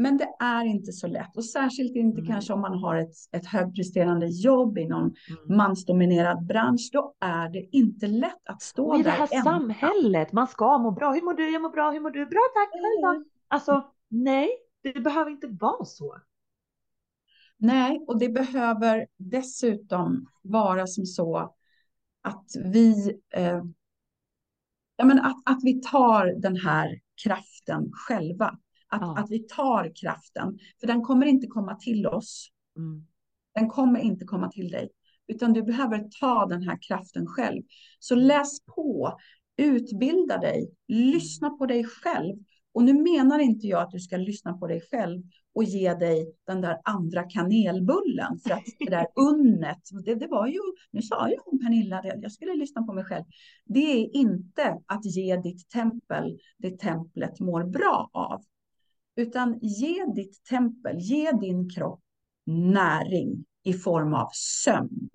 [0.00, 2.32] Men det är inte så lätt och särskilt inte mm.
[2.32, 5.56] kanske om man har ett, ett högpresterande jobb i någon mm.
[5.56, 6.90] mansdominerad bransch.
[6.92, 9.00] Då är det inte lätt att stå där.
[9.00, 9.44] I det här ensam.
[9.44, 11.12] samhället, man ska må bra.
[11.12, 11.50] Hur mår du?
[11.50, 11.90] Jag mår bra.
[11.90, 12.26] Hur mår du?
[12.26, 12.70] Bra tack.
[13.14, 13.24] Mm.
[13.48, 14.48] Alltså nej,
[14.82, 16.16] det behöver inte vara så.
[17.56, 21.54] Nej, och det behöver dessutom vara som så
[22.22, 23.62] att vi, eh,
[24.96, 28.58] ja, men att, att vi tar den här kraften själva.
[28.90, 29.18] Att, ja.
[29.18, 32.50] att vi tar kraften, för den kommer inte komma till oss.
[32.76, 33.06] Mm.
[33.54, 34.88] Den kommer inte komma till dig,
[35.28, 37.62] utan du behöver ta den här kraften själv.
[37.98, 39.18] Så läs på,
[39.56, 42.36] utbilda dig, lyssna på dig själv.
[42.72, 45.22] Och nu menar inte jag att du ska lyssna på dig själv
[45.54, 48.38] och ge dig den där andra kanelbullen.
[48.38, 50.58] För att det där unnet, det, det var ju,
[50.90, 53.24] nu sa ju hon Pernilla, att jag skulle lyssna på mig själv.
[53.64, 58.42] Det är inte att ge ditt tempel det templet mår bra av.
[59.20, 62.00] Utan ge ditt tempel, ge din kropp
[62.46, 65.10] näring i form av sömn,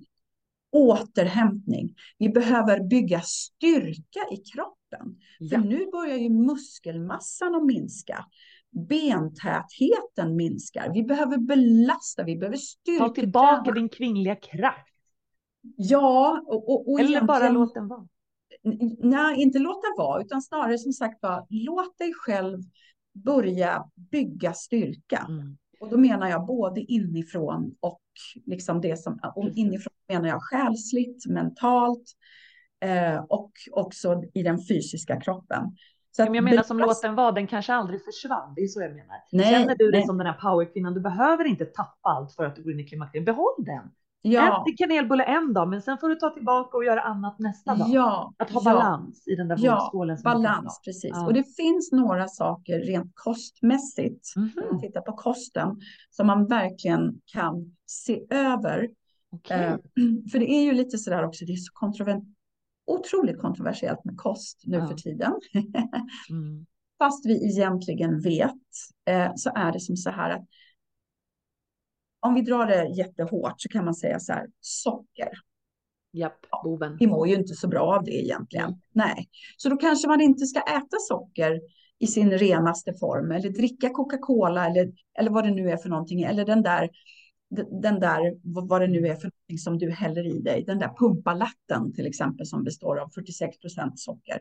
[0.72, 1.96] återhämtning.
[2.18, 5.20] Vi behöver bygga styrka i kroppen.
[5.50, 8.26] För nu börjar ju muskelmassan att minska.
[8.90, 10.94] Bentätheten minskar.
[10.94, 13.08] Vi behöver belasta, vi behöver styrka.
[13.08, 14.96] Ta tillbaka din kvinnliga kraft.
[15.76, 18.08] Ja, och, och, och Eller bara låt den vara.
[19.00, 22.60] Nej, inte låta vara, utan snarare som sagt var, låt dig själv
[23.16, 25.26] börja bygga styrka.
[25.30, 25.58] Mm.
[25.80, 28.02] Och då menar jag både inifrån och
[28.46, 32.04] liksom det som, och inifrån menar jag själsligt, mentalt
[32.80, 35.76] eh, och också i den fysiska kroppen.
[36.12, 38.54] Så jag menar som låten var, den kanske aldrig försvann.
[38.56, 39.16] Det är så jag menar.
[39.32, 40.08] Nej, Känner du dig nej.
[40.08, 42.84] som den här powerkvinnan, du behöver inte tappa allt för att du går in i
[42.84, 43.26] klimakteriet.
[43.26, 43.92] Behåll den.
[44.28, 44.66] Ja.
[44.68, 47.88] Ät kanelbulle en dag, men sen får du ta tillbaka och göra annat nästa dag.
[47.90, 48.74] Ja, att ha ja.
[48.74, 50.18] balans i den där ja, vågskålen.
[50.24, 51.12] balans, precis.
[51.14, 51.26] Ja.
[51.26, 56.48] Och det finns några saker rent kostmässigt, mm om man tittar på kosten, som man
[56.48, 58.90] verkligen kan se över.
[59.32, 59.64] Okay.
[59.64, 59.76] Eh,
[60.32, 62.22] för det är ju lite sådär också, det är så kontrover
[62.88, 64.88] otroligt kontroversiellt med kost nu Ja.
[64.88, 65.34] för tiden.
[66.30, 66.66] mm.
[66.98, 68.52] Fast vi egentligen vet,
[69.10, 70.46] eh, så är det som så här att
[72.26, 75.30] om vi drar det jättehårt så kan man säga så här, socker.
[76.12, 76.98] Japp, boven.
[77.00, 78.82] Vi mår ju inte så bra av det egentligen.
[78.92, 81.62] Nej, så då kanske man inte ska äta socker
[82.00, 86.22] i sin renaste form eller dricka Coca-Cola eller, eller vad det nu är för någonting.
[86.22, 86.90] Eller den där,
[87.82, 88.34] den där,
[88.68, 90.64] vad det nu är för någonting som du häller i dig.
[90.68, 94.40] Den där pumpalatten till exempel som består av 46 procent socker.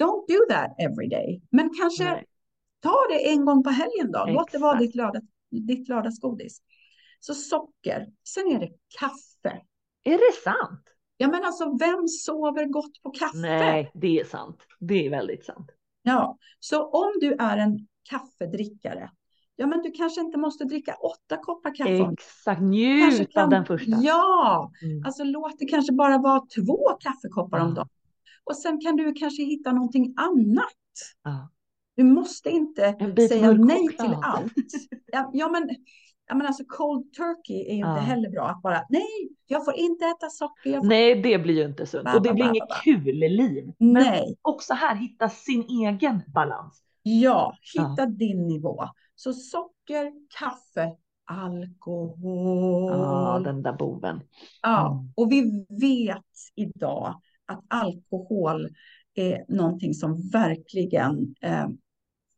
[0.00, 1.42] Don't do that every day.
[1.50, 2.24] Men kanske Nej.
[2.80, 4.26] ta det en gång på helgen då.
[4.28, 4.86] Låt det vara Exakt.
[4.86, 6.60] ditt, lördag, ditt lördagsgodis.
[7.26, 8.06] Så socker.
[8.28, 9.62] Sen är det kaffe.
[10.04, 10.82] Är det sant?
[11.16, 13.36] Ja, men alltså vem sover gott på kaffe?
[13.38, 14.58] Nej, det är sant.
[14.80, 15.70] Det är väldigt sant.
[16.02, 19.10] Ja, så om du är en kaffedrickare,
[19.56, 22.12] ja, men du kanske inte måste dricka åtta koppar kaffe.
[22.12, 23.90] Exakt, njut kan- av den första.
[24.00, 25.04] Ja, Mm.
[25.06, 27.74] alltså låt det kanske bara vara två kaffekoppar om Ja.
[27.74, 27.88] dagen.
[28.44, 30.72] Och sen kan du kanske hitta någonting annat.
[31.22, 31.50] Ja.
[31.96, 32.96] Du måste inte
[33.28, 34.52] säga nej till allt.
[35.12, 35.68] Ja, ja, men,
[36.28, 37.90] ja, men alltså cold turkey är ju Ja.
[37.90, 38.48] inte heller bra.
[38.48, 40.78] Att bara, nej, jag får inte äta socker.
[40.78, 40.86] Får...
[40.86, 42.08] Nej, det blir ju inte sunt.
[42.14, 43.72] Och det blir inget kul liv.
[43.78, 46.82] Men Nej, också här, hitta sin egen balans.
[47.02, 48.84] ja, hitta din nivå.
[49.14, 52.90] Så socker, kaffe alkohol.
[52.92, 54.20] Ja, den där boven.
[54.62, 55.12] Ja, Mm.
[55.16, 56.24] och vi vet
[56.54, 58.68] idag att alkohol
[59.14, 61.66] är någonting som verkligen eh,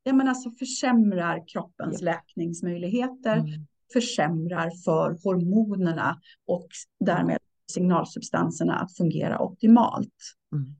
[0.02, 3.66] jag menar, alltså försämrar kroppens läkningsmöjligheter, Mm.
[3.92, 6.68] Försämrar för hormonerna och
[7.00, 7.38] därmed
[7.72, 10.14] signalsubstanserna att fungera optimalt.
[10.52, 10.74] Mm.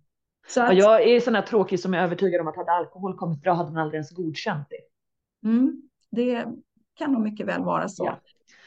[0.48, 3.16] Så Ja, att, jag är sån här tråkig som är övertygad om att hade alkohol
[3.18, 5.48] kommit bra hade man aldrig ens godkänt det.
[5.48, 6.46] mm, det
[6.94, 8.04] kan nog mycket väl vara så.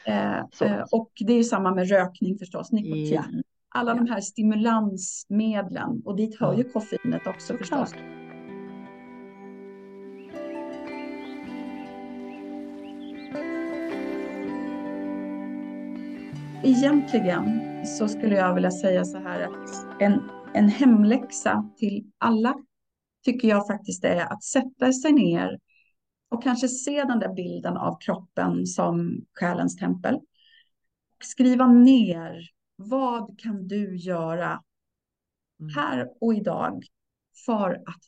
[0.06, 0.12] Ja.
[0.12, 0.64] Eh, Så.
[0.64, 3.12] eh, och det är ju samma med rökning förstås, nikotin.
[3.14, 3.24] Ja.
[3.74, 6.58] Alla de här stimulansmedlen och dit hör Ja.
[6.58, 7.94] ju koffeinet också förstås.
[16.64, 22.54] Egentligen så skulle jag vilja säga så här att en, en hemläxa till alla
[23.24, 25.58] tycker jag faktiskt är att sätta sig ner
[26.28, 30.20] och kanske se den där bilden av kroppen som själens tempel.
[31.24, 34.62] Skriva ner vad kan du göra
[35.62, 35.74] Mm.
[35.74, 36.84] här och idag
[37.46, 38.02] för att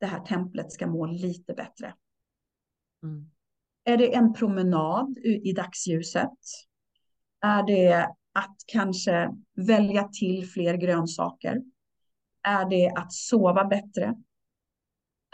[0.00, 1.94] det här templet ska må lite bättre.
[3.02, 3.30] Mm.
[3.84, 6.38] Är det en promenad i dagsljuset?
[7.44, 11.62] Är det att kanske välja till fler grönsaker?
[12.42, 14.14] Är det att sova bättre?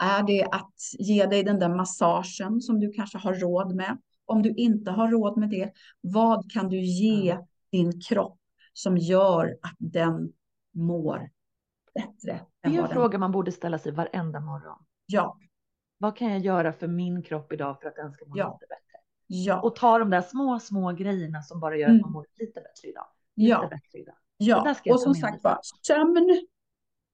[0.03, 3.97] Är det att ge dig den där massagen som du kanske har råd med?
[4.25, 7.37] Om du inte har råd med det, vad kan du ge
[7.71, 8.39] din kropp
[8.73, 10.33] som gör att den
[10.73, 11.29] mår
[11.93, 12.41] bättre?
[12.61, 12.87] Det är en den...
[12.87, 14.85] fråga man borde ställa sig varenda morgon.
[15.05, 15.37] Ja,
[15.97, 18.59] Vad kan jag göra för min kropp idag för att den ska må Ja.
[18.61, 18.90] lite bättre?
[19.33, 21.95] Ja, Och ta de där små, små grejerna som bara gör Mm.
[21.97, 23.05] att man mår lite bättre idag.
[23.35, 23.61] Lite ja.
[23.69, 24.15] bättre idag.
[24.37, 26.41] Ja, och som sagt var, sömn,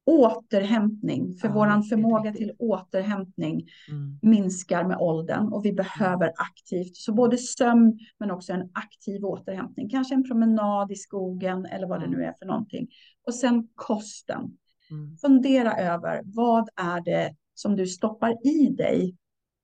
[0.05, 4.19] återhämtning, för Ja, riktigt förmåga till återhämtning Mm.
[4.21, 9.89] minskar med åldern och vi behöver aktivt, så både sömn men också en aktiv återhämtning,
[9.89, 12.11] kanske en promenad i skogen eller vad det Ja.
[12.11, 12.87] nu är för någonting.
[13.27, 14.57] Och sen kosten.
[14.91, 15.17] Mm.
[15.17, 19.15] Fundera över vad är det som du stoppar i dig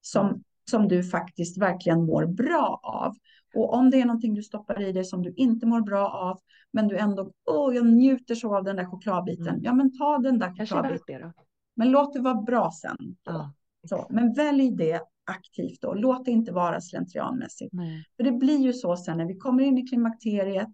[0.02, 3.16] som, som du faktiskt verkligen mår bra av.
[3.56, 6.40] Och om det är någonting du stoppar i dig som du inte mår bra av,
[6.72, 9.48] men du ändå, åh, jag njuter så av den där chokladbiten.
[9.48, 9.64] Mm.
[9.64, 11.34] Ja, men ta den där chokladbiten.
[11.76, 12.98] Men låt det vara bra sen.
[13.24, 13.54] Ja.
[13.90, 15.94] Så, men välj det aktivt då.
[15.94, 17.74] Låt det inte vara slentrianmässigt.
[17.74, 18.06] Nej.
[18.18, 20.74] För det blir ju så sen när vi kommer in i klimakteriet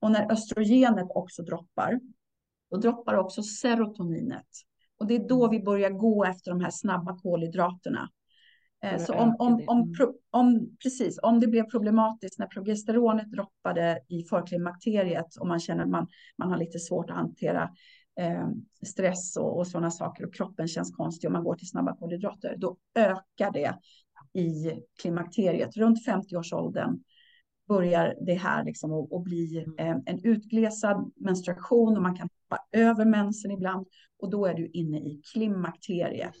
[0.00, 2.00] och när östrogenet också droppar.
[2.70, 4.46] Då droppar också serotoninet.
[4.98, 5.50] Och det är då Mm.
[5.50, 8.08] vi börjar gå efter de här snabba kolhydraterna.
[8.82, 9.94] Eh, Så om, om, om, Mm.
[10.30, 15.90] om, precis, om det blev problematiskt när progesteronet droppade i förklimakteriet och man känner att
[15.90, 16.06] man,
[16.38, 17.70] man har lite svårt att hantera
[18.20, 18.48] eh,
[18.86, 22.54] stress och, och sådana saker och kroppen känns konstig och man går till snabba kolhydrater,
[22.58, 23.78] då ökar det
[24.40, 24.72] i
[25.02, 25.76] klimakteriet.
[25.76, 26.98] Runt 50-årsåldern
[27.68, 29.78] börjar det här liksom att, att bli Mm.
[29.78, 33.86] eh, en utglesad menstruation och man kan hoppa över mensen ibland
[34.18, 36.34] och då är du inne i klimakteriet.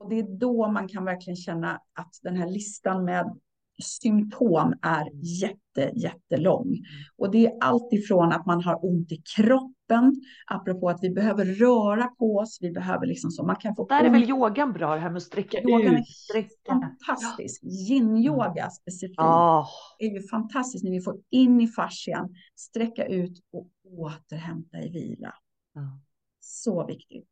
[0.00, 3.38] Och det är då man kan verkligen känna att den här listan med
[3.82, 5.20] symptom är Mm.
[5.22, 6.76] jätte, jättelång.
[7.16, 10.14] Och det är allt ifrån att man har ont i kroppen,
[10.46, 14.00] apropå att vi behöver röra på oss, vi behöver liksom så, man kan få Där
[14.00, 14.14] är ont.
[14.14, 16.96] väl yogan bra, det här med att sträcka Yogan är ut, sträcka.
[17.06, 17.62] Fantastiskt.
[17.64, 19.66] Yin-yoga specifikt Ja,
[19.98, 25.34] är ju fantastiskt när vi får in i fascian, sträcka ut och återhämta i vila.
[25.74, 26.00] Ja.
[26.40, 27.28] Så viktigt.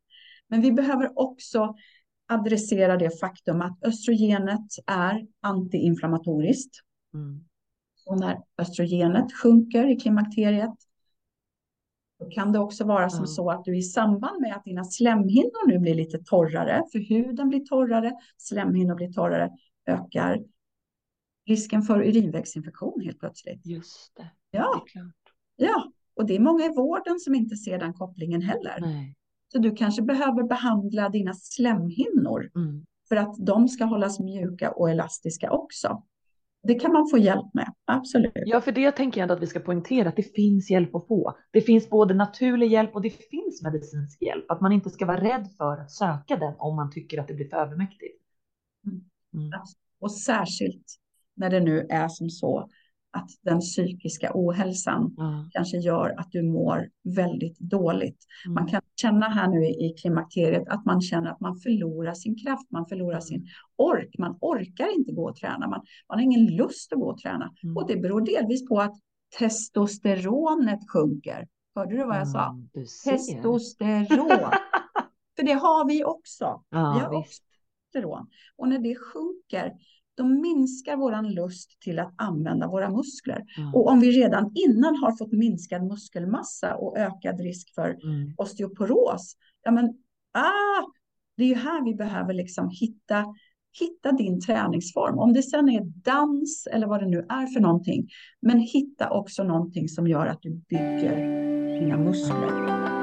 [0.47, 1.75] Men vi behöver också
[2.29, 6.75] adressera det faktum att östrogenet är antiinflammatoriskt.
[7.13, 7.45] Mm.
[8.05, 10.73] Och när östrogenet sjunker i klimakteriet
[12.19, 13.27] då kan det också vara som Ja.
[13.27, 17.49] så att du i samband med att dina slemhinnor nu blir lite torrare, för huden
[17.49, 19.49] blir torrare, slemhinnor blir torrare,
[19.85, 20.39] ökar
[21.47, 23.65] risken för urinvägsinfektion helt plötsligt.
[23.65, 24.31] Just det.
[24.51, 24.85] Ja,
[25.57, 28.77] Det ja, och det är många i vården som inte ser den kopplingen heller.
[28.81, 29.15] Nej.
[29.51, 32.85] Så du kanske behöver behandla dina slemhinnor Mm.
[33.09, 36.03] för att de ska hållas mjuka och elastiska också.
[36.63, 38.31] Det kan man få hjälp med, absolut.
[38.35, 41.07] Ja, för det tänker jag ändå att vi ska poängtera att det finns hjälp att
[41.07, 41.37] få.
[41.51, 44.51] Det finns både naturlig hjälp och det finns medicinsk hjälp.
[44.51, 47.33] Att man inte ska vara rädd för att söka den om man tycker att det
[47.33, 48.21] blir för övermäktigt.
[49.33, 49.51] Mm.
[49.99, 50.85] Och särskilt
[51.35, 52.69] när det nu är som så
[53.11, 55.49] att den psykiska ohälsan Ja.
[55.51, 58.25] kanske gör att du mår väldigt dåligt.
[58.45, 58.53] Mm.
[58.53, 62.71] Man kan känna här nu i klimakteriet att man känner att man förlorar sin kraft,
[62.71, 63.21] man förlorar Mm.
[63.21, 67.09] sin ork, man orkar inte gå och träna, man, man har ingen lust att gå
[67.11, 67.53] och träna.
[67.63, 67.77] Mm.
[67.77, 68.95] Och det beror delvis på att
[69.39, 71.47] testosteronet sjunker.
[71.75, 72.49] Hörde du vad jag sa?
[72.49, 72.69] Mm.
[73.05, 74.29] Testosteron.
[75.35, 76.45] För det har vi också.
[76.69, 77.29] Ja, vi har visst.
[77.29, 77.43] också
[77.93, 78.27] testosteron.
[78.57, 79.73] Och när det sjunker,
[80.19, 83.45] då minskar våran lust till att använda våra muskler.
[83.57, 83.75] Mm.
[83.75, 88.33] Och om vi redan innan har fått minskad muskelmassa och ökad risk för Mm.
[88.37, 89.85] osteoporos, ja men
[90.33, 90.83] ah,
[91.37, 93.25] det är ju här vi behöver liksom hitta,
[93.79, 95.19] hitta din träningsform.
[95.19, 98.07] Om det sen är dans eller vad det nu är för någonting,
[98.41, 101.15] men hitta också någonting som gör att du bygger
[101.79, 102.98] dina muskler.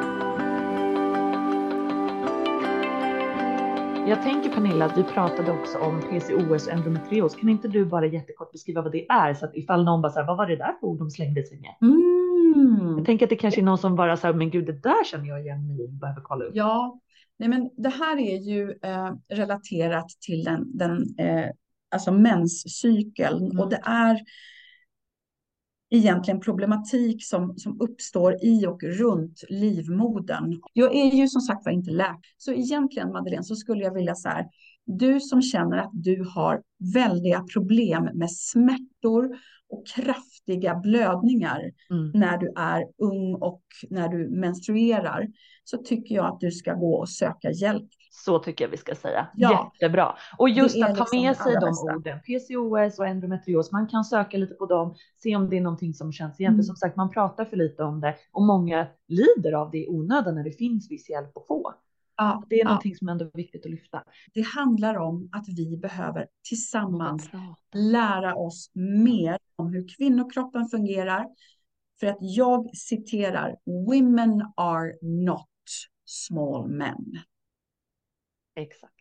[4.08, 7.36] Jag tänker Pernilla att vi pratade också om PCOS och endometrios.
[7.36, 10.18] Kan inte du bara jättekort beskriva vad det är så att ifall någon bara så
[10.20, 11.74] här, vad var det där för ord de slängde sig med?
[11.82, 12.96] Mm.
[12.96, 15.04] Jag tänker att det kanske är någon som bara så här, men gud, det där
[15.04, 16.50] känner jag igen mig i, behöver kolla upp.
[16.54, 17.00] Ja,
[17.38, 21.50] nej men det här är ju eh, relaterat till den, den eh,
[21.90, 23.60] alltså menscykeln Mm.
[23.60, 24.20] och det är
[25.90, 30.60] egentligen problematik som, som uppstår i och runt livmodern.
[30.72, 34.14] Jag är ju som sagt var inte läkare, så egentligen Madeleine så skulle jag vilja
[34.14, 34.46] så här,
[34.86, 36.62] du som känner att du har
[36.94, 39.28] väldiga problem med smärtor
[39.68, 39.84] och
[40.46, 42.10] kraftiga blödningar Mm.
[42.14, 45.28] när du är ung och när du menstruerar,
[45.64, 47.88] så tycker jag att du ska gå och söka hjälp.
[48.10, 49.26] Så tycker jag vi ska säga.
[49.36, 49.72] Ja.
[49.80, 50.14] Jättebra.
[50.38, 51.94] Och just att ta liksom med det sig de bästa.
[51.96, 55.94] orden, PCOS och endometrios, man kan söka lite på dem, se om det är någonting
[55.94, 56.52] som känns igen.
[56.52, 56.62] Mm.
[56.62, 59.88] För som sagt, man pratar för lite om det och många lider av det i
[59.88, 61.74] onödan när det finns viss hjälp att få.
[62.16, 62.64] Ja, Det är ja.
[62.64, 64.04] någonting som ändå är viktigt att lyfta.
[64.34, 67.30] Det handlar om att vi behöver tillsammans
[67.74, 71.26] lära oss mer om hur kvinnokroppen fungerar.
[72.00, 73.56] För att jag citerar,
[73.86, 75.48] women are not
[76.04, 77.18] small men.
[78.54, 78.92] Exakt.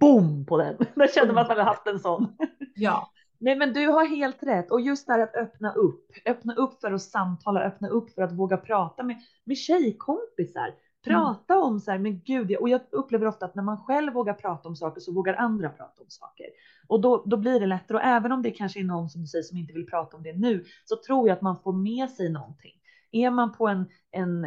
[0.00, 0.76] Boom på den.
[0.94, 2.36] Där kände man att man hade haft en sån.
[2.74, 3.10] Ja,
[3.40, 4.70] Nej, men du har helt rätt.
[4.70, 8.22] Och just det här att öppna upp, öppna upp för att samtala, öppna upp för
[8.22, 10.74] att våga prata med, med tjejkompisar.
[11.06, 11.20] Mm.
[11.20, 14.34] Prata om så här, men gud, och jag upplever ofta att när man själv vågar
[14.34, 16.46] prata om saker så vågar andra prata om saker.
[16.86, 17.98] Och då, då blir det lättare.
[17.98, 20.22] Och även om det kanske är någon som du säger som inte vill prata om
[20.22, 22.72] det nu, så tror jag att man får med sig någonting.
[23.12, 24.46] Är man på en, en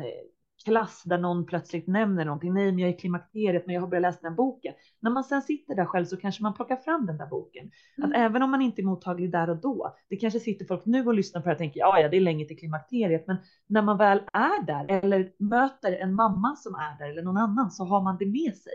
[0.65, 3.87] klass där någon plötsligt nämner någonting, nej men jag är i klimakteriet men jag har
[3.87, 4.73] börjat läsa den här boken.
[4.99, 7.71] När man sen sitter där själv så kanske man plockar fram den där boken.
[7.97, 8.21] Att Mm.
[8.21, 11.13] även om man inte är mottaglig där och då, det kanske sitter folk nu och
[11.13, 13.37] lyssnar på det här och tänker ja, ja, det är länge till klimakteriet, men
[13.67, 17.71] när man väl är där eller möter en mamma som är där eller någon annan
[17.71, 18.73] så har man det med sig.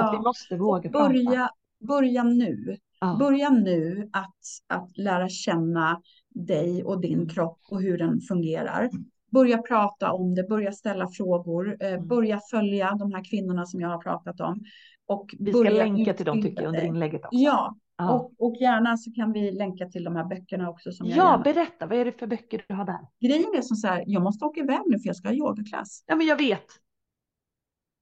[0.00, 0.22] Att vi ja.
[0.22, 1.08] måste våga prata.
[1.08, 1.50] Börja,
[1.80, 2.76] börja nu.
[3.00, 3.16] Ja.
[3.18, 6.02] Börja nu att, att lära känna
[6.34, 8.90] dig och din kropp och hur den fungerar.
[9.32, 12.08] Börja prata om det, börja ställa frågor, eh, Mm.
[12.08, 14.64] börja följa de här kvinnorna som jag har pratat om.
[15.06, 17.36] Och Vi ska länka till dem tycker jag under inlägget också.
[17.38, 17.76] Ja,
[18.10, 20.92] och, och gärna så kan vi länka till de här böckerna också.
[20.92, 21.42] Som jag ja, gärna...
[21.42, 22.98] berätta, vad är det för böcker du har där?
[23.20, 26.04] Grejen är som så här, jag måste åka iväg nu för jag ska ha yogaklass.
[26.06, 26.66] Ja, men jag vet.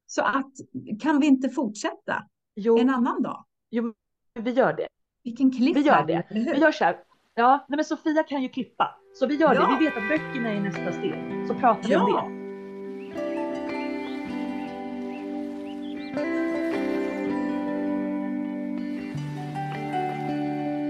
[0.07, 0.53] Så att,
[1.01, 3.45] kan vi inte fortsätta Jo, en annan dag?
[3.71, 3.95] jo
[4.35, 4.89] vi gör det.
[5.25, 6.27] Vilken klipp Vi gör det.
[6.31, 6.97] Vi gör så här.
[7.35, 9.00] Ja, nej men Sofia kan ju klippa.
[9.13, 9.61] Så vi gör Ja.
[9.61, 9.77] det.
[9.79, 11.45] Vi vet att böckerna är nästa steg.
[11.49, 12.25] Så pratar vi om Ja.
[12.29, 12.41] det.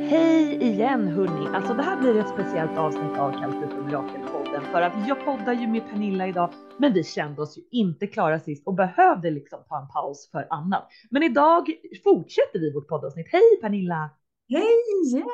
[0.09, 1.57] Hej igen hörni!
[1.57, 5.53] Alltså det här blir ett speciellt avsnitt av Kalkyl för Mirakelpodden för att jag poddar
[5.53, 9.59] ju med Pernilla idag men vi kände oss ju inte klara sist och behövde liksom
[9.69, 10.89] ta en paus för annat.
[11.11, 11.67] Men idag
[12.05, 13.27] fortsätter vi vårt poddavsnitt.
[13.33, 14.11] Hej Pernilla!
[14.49, 15.25] Hej!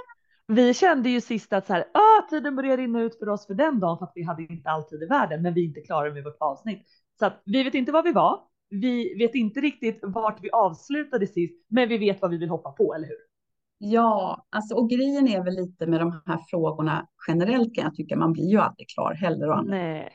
[0.49, 3.55] Vi kände ju sist att så här, ah, tiden börjar rinna ut för oss för
[3.55, 5.80] den dagen för att vi hade inte all tid i världen, men vi är inte
[5.80, 6.86] klara med vårt avsnitt.
[7.18, 8.40] Så att vi vet inte var vi var.
[8.70, 12.72] Vi vet inte riktigt vart vi avslutade sist, men vi vet vad vi vill hoppa
[12.72, 13.16] på, eller hur?
[13.78, 18.16] Ja, alltså, och grejen är väl lite med de här frågorna generellt kan jag tycka,
[18.16, 19.51] man blir ju aldrig klar heller.
[19.51, 20.12] Och Nej.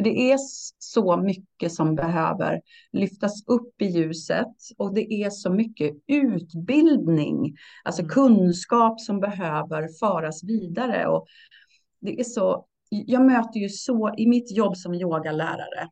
[0.00, 0.36] Det är
[0.78, 2.60] så mycket som behöver
[2.92, 8.10] lyftas upp i ljuset och det är så mycket utbildning, alltså Mm.
[8.10, 11.06] kunskap som behöver föras vidare.
[11.06, 11.26] Och
[12.00, 15.88] det är så, jag möter ju så, i mitt jobb som yogalärare,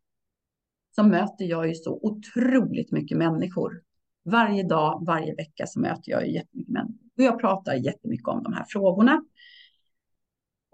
[0.94, 3.82] så möter jag ju så otroligt mycket människor.
[4.24, 6.98] Varje dag, varje vecka så möter jag ju jättemycket människor.
[7.16, 9.22] Och jag pratar jättemycket om de här frågorna.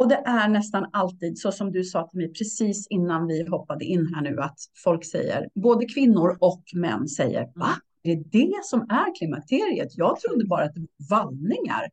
[0.04, 3.84] Och det är nästan alltid så som du sa till mig precis innan vi hoppade
[3.84, 7.68] in här nu att folk säger, både kvinnor och män säger, va?
[8.02, 9.88] Är det det som är klimakteriet?
[9.96, 11.90] Jag trodde bara att det var vallningar.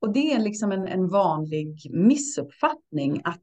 [0.00, 3.40] Och det är liksom en, en vanlig missuppfattning att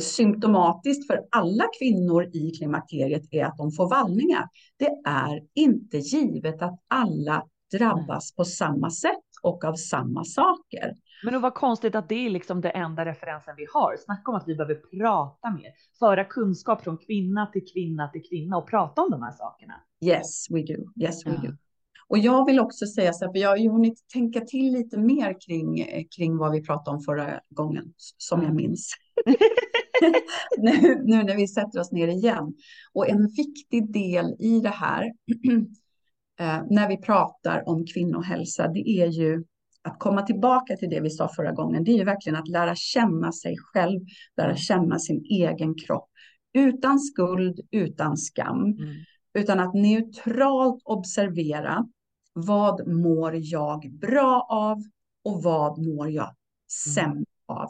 [0.00, 4.48] symptomatiskt för alla kvinnor i klimakteriet är att de får vallningar.
[4.76, 7.44] Det är inte givet att alla
[7.78, 10.94] drabbas på samma sätt och av samma saker.
[11.22, 13.96] Men det var konstigt att det är liksom det enda referensen vi har.
[13.96, 18.56] Snacka om att vi behöver prata mer, föra kunskap från kvinna till kvinna till kvinna
[18.56, 19.74] och prata om de här sakerna.
[20.04, 21.02] Yes, we do.
[21.02, 21.50] Yes, we Ja.
[21.50, 21.56] do.
[22.08, 24.98] Och jag vill också säga så här, för jag har ju hunnit tänka till lite
[24.98, 25.84] mer kring,
[26.16, 28.92] kring vad vi pratade om förra gången, som jag minns.
[30.58, 32.54] nu, nu när vi sätter oss ner igen.
[32.92, 35.04] Och en viktig del i det här,
[36.40, 39.44] eh, när vi pratar om kvinnohälsa, det är ju
[39.82, 42.74] att komma tillbaka till det vi sa förra gången, det är ju verkligen att lära
[42.74, 44.00] känna sig själv,
[44.36, 46.08] lära känna sin egen kropp.
[46.54, 48.64] Utan skuld, utan skam.
[48.64, 48.76] Mm.
[49.34, 51.86] Utan att neutralt observera
[52.32, 54.78] vad mår jag bra av
[55.24, 56.34] och vad mår jag mm.
[56.94, 57.68] sämre av.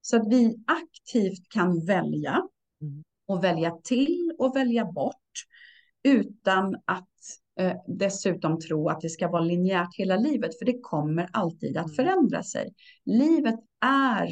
[0.00, 2.42] Så att vi aktivt kan välja
[2.80, 3.02] mm.
[3.26, 5.16] och välja till och välja bort
[6.02, 7.08] utan att
[7.60, 11.84] eh, dessutom tro att det ska vara linjärt hela livet, för det kommer alltid att
[11.84, 11.94] mm.
[11.94, 12.74] förändra sig.
[13.04, 14.28] Livet är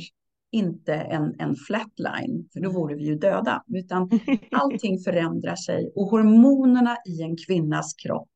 [0.52, 4.10] inte en, en flatline, för då vore vi ju döda, utan
[4.50, 8.28] allting förändrar sig och hormonerna i en kvinnas kropp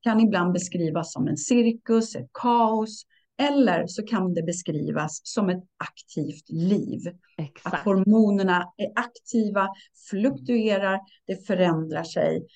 [0.00, 3.06] kan ibland beskrivas som en cirkus, ett kaos,
[3.38, 7.00] eller så kan det beskrivas som ett aktivt liv.
[7.38, 7.74] Exakt.
[7.74, 9.68] Att hormonerna är aktiva,
[10.10, 12.46] fluktuerar, det förändrar sig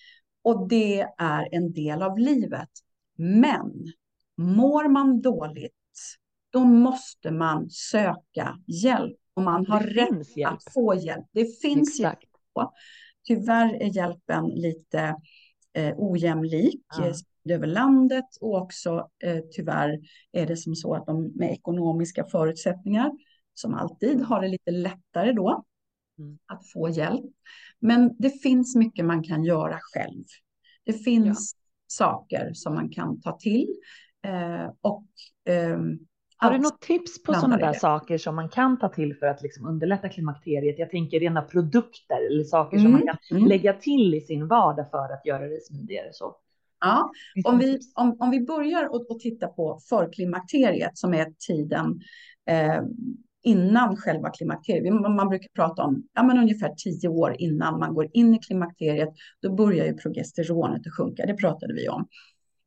[0.44, 2.70] och det är en del av livet.
[3.16, 3.92] Men
[4.36, 5.72] mår man dåligt,
[6.50, 10.52] då måste man söka hjälp och man har rätt hjälp.
[10.52, 11.26] att få hjälp.
[11.32, 12.22] Det finns Exakt.
[12.22, 12.70] hjälp.
[13.26, 15.16] Tyvärr är hjälpen lite
[15.72, 16.82] eh, ojämlik.
[16.98, 17.14] Ja
[17.50, 20.00] över landet och också eh, tyvärr
[20.32, 23.12] är det som så att de med ekonomiska förutsättningar
[23.54, 25.64] som alltid har det lite lättare då.
[26.46, 27.24] Att få hjälp.
[27.80, 30.24] Men det finns mycket man kan göra själv.
[30.84, 31.60] Det finns ja.
[31.86, 33.68] saker som man kan ta till
[34.26, 35.06] eh, och
[35.54, 35.78] eh,
[36.36, 39.42] har du något tips på sådana där saker som man kan ta till för att
[39.42, 40.78] liksom underlätta klimakteriet?
[40.78, 42.84] Jag tänker rena produkter eller saker mm.
[42.84, 43.48] som man mm, kan mm.
[43.48, 46.08] lägga till i sin vardag för att göra det smidigare.
[46.12, 46.36] Så.
[46.80, 47.10] Ja,
[47.44, 52.00] om vi, om, om vi börjar och, och titta på förklimakteriet som är tiden
[52.50, 52.82] eh,
[53.44, 54.94] innan själva klimakteriet.
[54.94, 59.08] Man, brukar prata om ja, men ungefär tio år innan man går in i klimakteriet.
[59.42, 61.26] Då börjar ju progesteronet att sjunka.
[61.26, 62.08] Det pratade vi om.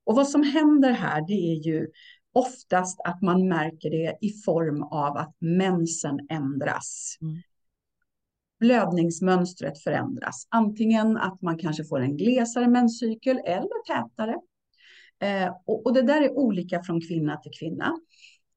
[0.05, 1.87] Och vad som händer här, det är ju
[2.33, 7.17] oftast att man märker det i form av att mensen ändras.
[7.21, 7.41] Mm
[8.59, 10.47] blödningsmönstret förändras.
[10.49, 14.35] Antingen att man kanske får en glesare menscykel eller tätare.
[15.19, 17.99] Eh, och, och, det där är olika från kvinna till kvinna.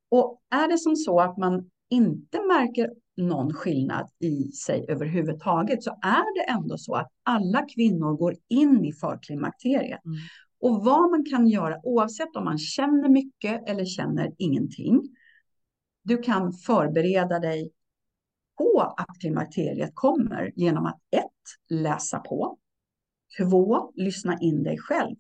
[0.09, 5.91] Och är det som så att man inte märker någon skillnad i sig överhuvudtaget så
[6.03, 10.05] är det ändå så att alla kvinnor går in i förklimakteriet.
[10.05, 10.17] Mm.
[10.61, 15.03] Och vad man kan göra oavsett om man känner mycket eller känner ingenting.
[16.03, 17.73] Du kan förbereda dig
[18.59, 22.59] på att klimakteriet kommer genom att ett, läsa på,
[23.39, 25.17] två, lyssna in dig själv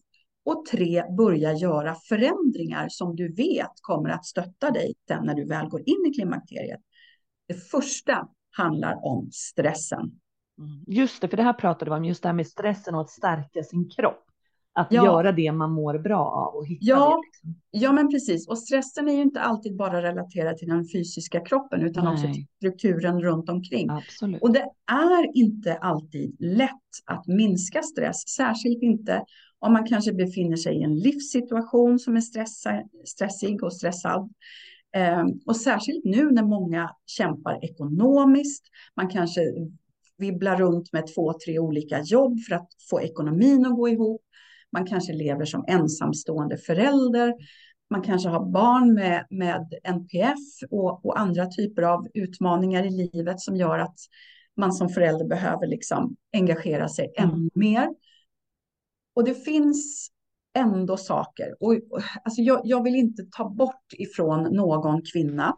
[0.50, 5.44] och tre, börja göra förändringar som du vet kommer att stötta dig sen när du
[5.44, 6.80] väl går in i klimakteriet.
[7.48, 10.00] Det första handlar om stressen.
[10.58, 10.84] Mm.
[10.86, 13.10] Just det, för det här pratade vi om, just det här med stressen och att
[13.10, 14.24] stärka sin kropp
[14.72, 15.04] att ja.
[15.04, 17.26] göra det man mår bra av och hitta ja, det.
[17.26, 17.62] Liksom.
[17.70, 18.48] Ja, men precis.
[18.48, 22.12] Och stressen är ju inte alltid bara relaterad till den fysiska kroppen utan Nej.
[22.12, 23.90] också till strukturen runt omkring.
[23.90, 24.42] Absolut.
[24.42, 26.70] Och det är inte alltid lätt
[27.04, 29.24] att minska stress, särskilt inte
[29.60, 34.32] om man kanske befinner sig i en livssituation som är stressa, stressig och stressad.
[34.96, 38.64] Eh, och särskilt nu när många kämpar ekonomiskt,
[38.96, 39.40] man kanske
[40.18, 44.22] vibblar runt med två, tre olika jobb för att få ekonomin att gå ihop.
[44.72, 47.34] Man kanske lever som ensamstående förälder.
[47.90, 50.38] Man kanske har barn med, med NPF
[50.70, 53.96] och, och andra typer av utmaningar i livet som gör att
[54.56, 57.30] man som förälder behöver liksom engagera sig mm.
[57.30, 57.88] ännu mer.
[59.14, 60.10] Och det finns
[60.54, 61.56] ändå saker.
[61.60, 61.74] Och,
[62.24, 65.56] alltså jag, jag, vill inte ta bort ifrån någon kvinna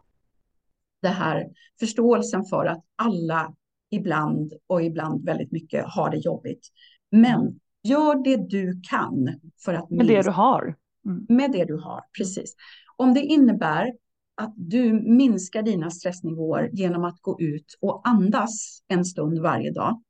[1.01, 1.49] det här
[1.79, 3.55] förståelsen för att alla
[3.91, 6.67] ibland och ibland väldigt mycket har det jobbigt.
[7.11, 7.59] Men mm.
[7.83, 10.75] Gör det du kan för att Med det du har.
[11.05, 11.25] Mm.
[11.29, 12.55] Med det du har, precis.
[12.95, 13.93] Om det innebär
[14.35, 20.03] att du minskar dina stressnivåer genom att gå ut och andas en stund varje dag,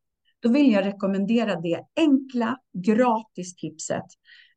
[0.43, 4.05] då vill jag rekommendera det enkla gratis tipset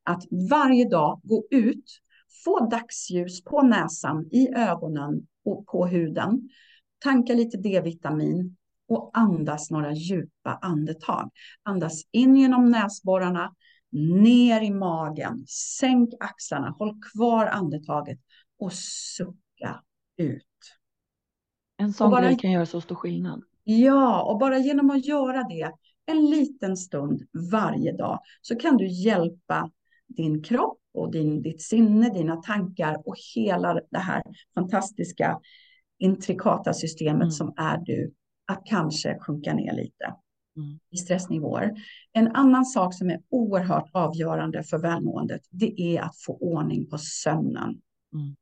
[0.03, 2.01] att varje dag gå ut,
[2.45, 6.49] få dagsljus på näsan, i ögonen och på huden,
[6.99, 8.57] tanka lite D-vitamin
[8.87, 11.29] och andas några djupa andetag.
[11.63, 13.55] Andas in genom näsborrarna,
[14.21, 18.19] ner i magen, sänk axlarna, håll kvar andetaget
[18.59, 19.83] och sucka
[20.17, 20.43] ut.
[21.77, 23.43] En sån bara, grej kan göra så stor skillnad.
[23.69, 25.71] Ja, och bara genom att göra det
[26.05, 29.71] en liten stund varje dag så kan du hjälpa
[30.07, 34.23] din kropp och din, ditt sinne, dina tankar och hela det här
[34.55, 35.39] fantastiska
[35.97, 37.31] intrikata systemet mm.
[37.31, 38.13] som är du,
[38.47, 40.05] att kanske sjunka ner lite
[40.57, 40.79] mm.
[40.91, 41.75] i stressnivåer.
[42.13, 46.97] En annan sak som är oerhört avgörande för välmåendet, det är att få ordning på
[46.97, 47.81] sömnen.
[48.13, 48.35] Mm.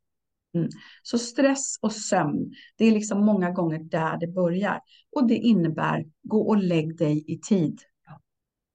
[0.55, 0.69] Mm.
[1.03, 4.81] Så stress och sömn, det är liksom många gånger där det börjar.
[5.15, 7.79] Och det innebär, gå och lägg dig i tid.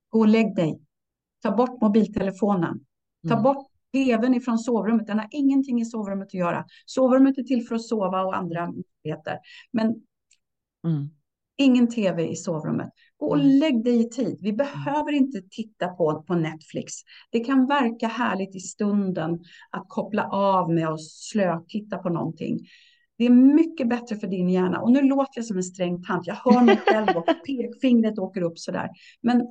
[0.08, 0.80] Gå och lägg dig.
[1.42, 2.80] Ta bort mobiltelefonen.
[3.28, 3.42] Ta mm.
[3.42, 5.06] bort tvn ifrån sovrummet.
[5.06, 6.64] Den har ingenting i sovrummet att göra.
[6.86, 9.38] Sovrummet är till för att sova och andra möjligheter.
[9.72, 9.86] Men
[10.84, 11.10] mm.
[11.56, 12.90] ingen tv i sovrummet.
[13.20, 13.58] Gå och mm.
[13.58, 14.38] lägg dig i tid.
[14.40, 16.92] Vi behöver inte titta på, på Netflix.
[17.30, 19.38] Det kan verka härligt i stunden
[19.70, 22.58] att koppla av med att slötitta på någonting.
[23.18, 24.80] Det är mycket bättre för din hjärna.
[24.80, 26.26] Och nu låter jag som en sträng tant.
[26.26, 28.88] Jag hör mig själv och pekfingret åker upp sådär.
[29.20, 29.42] Men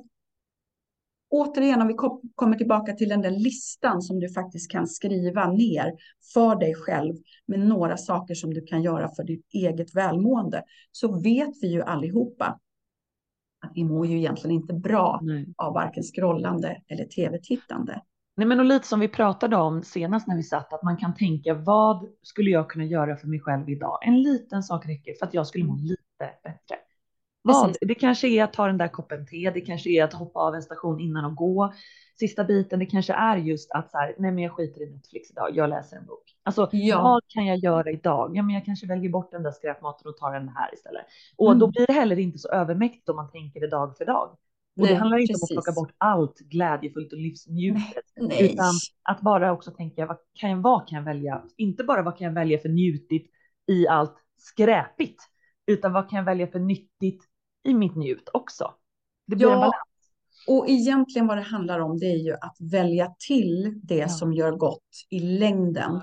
[1.30, 1.94] återigen, om vi
[2.34, 5.92] kommer tillbaka till den där listan som du faktiskt kan skriva ner
[6.34, 7.14] för dig själv
[7.46, 10.62] med några saker som du kan göra för ditt eget välmående,
[10.92, 12.60] så vet vi ju allihopa
[13.60, 15.54] att vi mår ju egentligen inte bra Nej.
[15.56, 18.02] av varken scrollande eller tv-tittande.
[18.36, 21.14] Nej, men och lite som vi pratade om senast när vi satt, att man kan
[21.14, 23.98] tänka vad skulle jag kunna göra för mig själv idag?
[24.02, 25.84] En liten sak räcker för att jag skulle må mm.
[25.84, 26.02] lite
[26.42, 26.76] bättre.
[27.42, 27.76] Vad?
[27.80, 30.54] Det kanske är att ta den där koppen te, det kanske är att hoppa av
[30.54, 31.72] en station innan och gå.
[32.18, 35.30] Sista biten, det kanske är just att så här, nej men jag skiter i Netflix
[35.30, 36.36] idag, jag läser en bok.
[36.42, 37.02] Alltså ja.
[37.02, 38.36] vad kan jag göra idag?
[38.36, 41.06] Ja men jag kanske väljer bort den där skräpmaten och tar den här istället.
[41.36, 41.58] Och mm.
[41.58, 44.36] då blir det heller inte så övermäktigt om man tänker det dag för dag.
[44.76, 45.50] Och nej, det handlar inte precis.
[45.50, 48.04] om att plocka bort allt glädjefullt och livsnjutet,
[48.40, 48.72] utan
[49.02, 51.42] att bara också tänka vad kan, jag, vad kan jag välja?
[51.56, 53.30] Inte bara vad kan jag välja för njutigt
[53.66, 55.22] i allt skräpigt,
[55.66, 57.29] utan vad kan jag välja för nyttigt
[57.64, 58.74] i mitt njut också.
[59.26, 59.74] Det blir ja, en balans.
[60.46, 64.08] Och egentligen vad det handlar om det är ju att välja till det ja.
[64.08, 66.00] som gör gott i längden.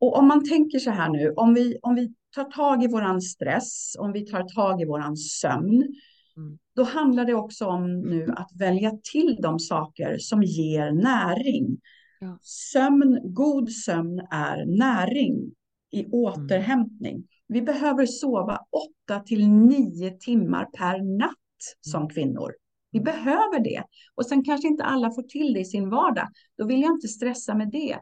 [0.00, 3.20] Och om man tänker så här nu, om vi, om vi tar tag i våran
[3.20, 5.94] stress, om vi tar tag i våran sömn,
[6.36, 6.58] mm.
[6.76, 11.80] då handlar det också om nu att välja till de saker som ger näring.
[12.20, 12.38] Ja.
[12.42, 15.52] Sömn, god sömn är näring
[15.90, 16.12] i mm.
[16.12, 17.24] återhämtning.
[17.50, 17.60] Mm.
[17.60, 18.60] Vi behöver sova
[19.08, 21.32] 8 till 9 timmar per natt
[21.80, 22.08] som mm.
[22.08, 22.52] kvinnor.
[22.90, 23.84] Vi behöver det.
[24.14, 26.28] Och sen kanske inte alla får till det i sin vardag.
[26.58, 27.98] Då vill jag inte stressa med det.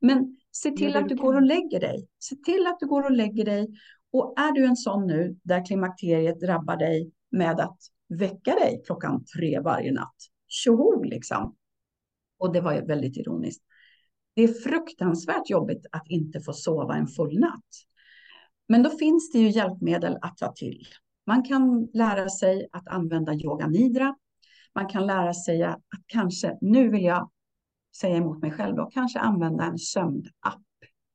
[0.00, 2.08] Men se till att du går och lägger dig.
[2.18, 3.68] Se till att du går och lägger dig.
[4.12, 7.78] Och är du en sån nu där klimakteriet drabbar dig med att
[8.08, 10.16] väcka dig klockan tre varje natt.
[10.48, 11.56] Tjoho liksom.
[12.38, 13.64] Och det var väldigt ironiskt.
[14.34, 17.68] Det är fruktansvärt jobbigt att inte få sova en full natt.
[18.68, 20.86] Men då finns det ju hjälpmedel att ta till.
[21.26, 24.16] Man kan lära sig att använda yoga nidra.
[24.74, 27.30] Man kan lära sig att kanske, nu vill jag
[28.00, 30.62] säga emot mig själv då, kanske använda en sömnapp.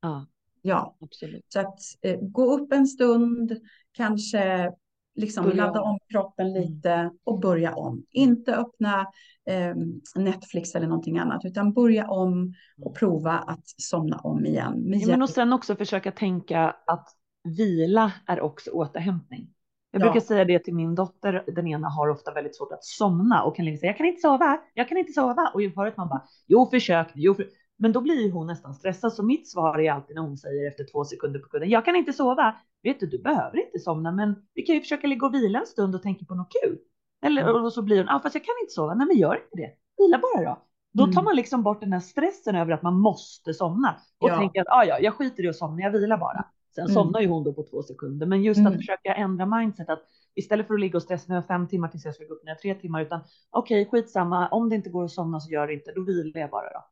[0.01, 0.27] Ja,
[0.61, 0.97] ja.
[0.99, 1.45] absolut.
[1.47, 3.57] Så att eh, gå upp en stund,
[3.91, 4.71] kanske
[5.15, 6.61] liksom börja ladda om kroppen mm.
[6.61, 8.05] lite och börja om.
[8.11, 9.07] Inte öppna
[9.45, 9.75] eh,
[10.15, 12.99] Netflix eller någonting annat, utan börja om och mm.
[12.99, 14.83] prova att somna om igen.
[14.85, 19.47] Ja, men och sen också försöka tänka att vila är också återhämtning.
[19.91, 21.43] Jag brukar säga det till min dotter.
[21.47, 24.21] Den ena har ofta väldigt svårt att somna och kan liksom säga jag kan inte
[24.21, 25.51] sova, jag kan inte sova.
[25.53, 27.47] Och förut man bara jo försök, jo för...
[27.77, 29.13] Men då blir hon nästan stressad.
[29.13, 31.95] Så mitt svar är alltid när hon säger efter två sekunder på kudden, jag kan
[31.95, 32.55] inte sova.
[32.83, 35.65] Vet du, du behöver inte somna, men vi kan ju försöka ligga och vila en
[35.65, 36.77] stund och tänka på något kul.
[37.25, 37.63] Eller mm.
[37.63, 38.93] och så blir hon, ja fast jag kan inte sova.
[38.93, 39.71] Nej men gör inte det.
[39.97, 40.65] Vila bara då.
[40.93, 41.23] Då tar mm.
[41.23, 44.37] man liksom bort den här stressen över att man måste somna och ja.
[44.37, 46.45] tänker att ah, ja, jag skiter i att somna, jag vilar bara.
[46.75, 46.93] Sen mm.
[46.93, 48.71] somnar ju hon då på två sekunder, men just mm.
[48.71, 50.03] att försöka ändra mindset att
[50.35, 52.51] istället för att ligga och stressa nu fem timmar tills jag ska gå upp när
[52.51, 54.49] jag tre timmar, utan okej, okay, skitsamma.
[54.49, 56.85] Om det inte går att somna så gör det inte, då vilar jag bara då.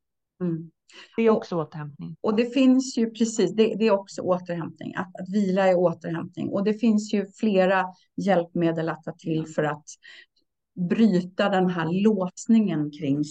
[0.45, 0.71] Mm.
[1.17, 2.15] Det är också och, återhämtning.
[2.21, 4.95] Och det finns ju precis, det, det är också återhämtning.
[4.95, 6.49] Att, att vila är återhämtning.
[6.49, 7.85] Och det finns ju flera
[8.17, 9.85] hjälpmedel att ta till för att
[10.89, 13.23] bryta den här låsningen kring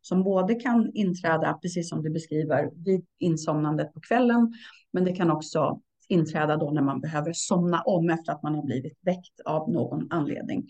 [0.00, 4.52] som både kan inträda, precis som du beskriver, vid insomnandet på kvällen,
[4.92, 8.62] men det kan också inträda då när man behöver somna om efter att man har
[8.62, 10.66] blivit väckt av någon anledning.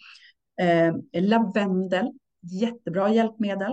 [0.60, 3.72] Eh, lavendel, jättebra hjälpmedel.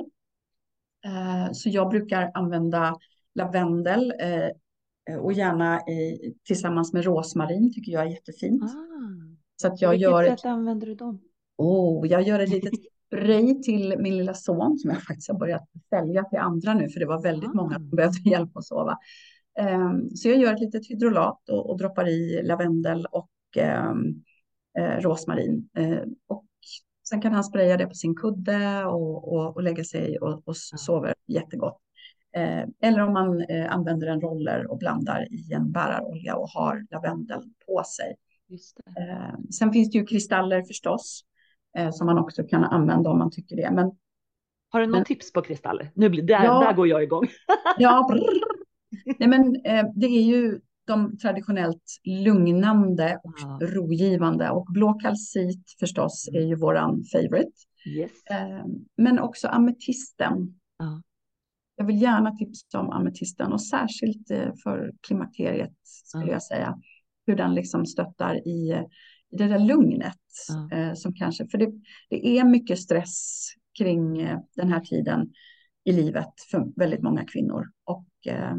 [1.05, 2.95] Eh, så jag brukar använda
[3.35, 8.63] lavendel eh, och gärna i, tillsammans med rosmarin tycker jag är jättefint.
[8.63, 8.67] Ah,
[9.55, 11.21] så att jag på vilket gör sätt använder du dem?
[11.57, 12.73] Oh, jag gör ett litet
[13.11, 16.99] spray till min lilla son som jag faktiskt har börjat sälja till andra nu, för
[16.99, 17.53] det var väldigt ah.
[17.53, 18.97] många som behövde hjälp att sova.
[19.59, 23.29] Um, så jag gör ett litet hydrolat och, och droppar i lavendel och
[23.89, 24.23] um,
[24.79, 25.69] eh, rosmarin.
[25.79, 26.45] Uh, och
[27.09, 30.57] sen kan han spraya det på sin kudde och, och, och lägga sig och, och
[30.57, 31.77] sover jättegott.
[32.81, 37.41] Eller om man eh, använder en roller och blandar i en bärarolja och har lavendel
[37.65, 38.15] på sig.
[39.49, 41.23] Sen finns det ju kristaller förstås
[41.91, 43.71] som man också kan använda om man tycker det.
[43.71, 43.91] Men,
[44.69, 45.91] har du något men, tips på kristaller?
[45.93, 47.27] Nu blir, där, ja, där går jag igång.
[47.77, 48.09] ja,
[49.19, 53.59] Nej, men, eh, det är ju de traditionellt lugnande och ja.
[53.61, 57.51] rogivande och blå kalcit förstås är ju våran favorite.
[57.87, 58.11] Yes.
[58.31, 58.65] Eh,
[58.97, 60.59] men också ametisten.
[60.77, 61.01] Ja.
[61.75, 66.31] Jag vill gärna tipsa om ametisten och särskilt eh, för klimakteriet skulle ja.
[66.31, 66.77] jag säga.
[67.25, 68.85] Hur den liksom stöttar i
[69.31, 70.17] det där lugnet
[70.71, 71.71] eh, som kanske, för det,
[72.09, 75.33] det är mycket stress kring eh, den här tiden
[75.83, 78.55] i livet för väldigt många kvinnor och eh,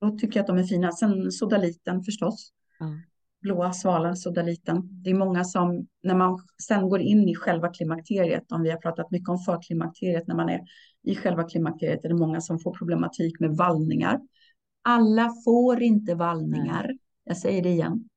[0.00, 0.92] då tycker jag att de är fina.
[0.92, 2.52] Sen sodaliten förstås.
[2.80, 2.98] Mm.
[3.40, 5.02] Blåa svalan, sodaliten.
[5.02, 8.78] Det är många som, när man sen går in i själva klimakteriet, om vi har
[8.78, 10.60] pratat mycket om förklimakteriet, när man är
[11.02, 14.20] i själva klimakteriet är det många som får problematik med vallningar.
[14.82, 16.84] Alla får inte vallningar.
[16.84, 16.98] Mm.
[17.24, 18.08] Jag säger det igen.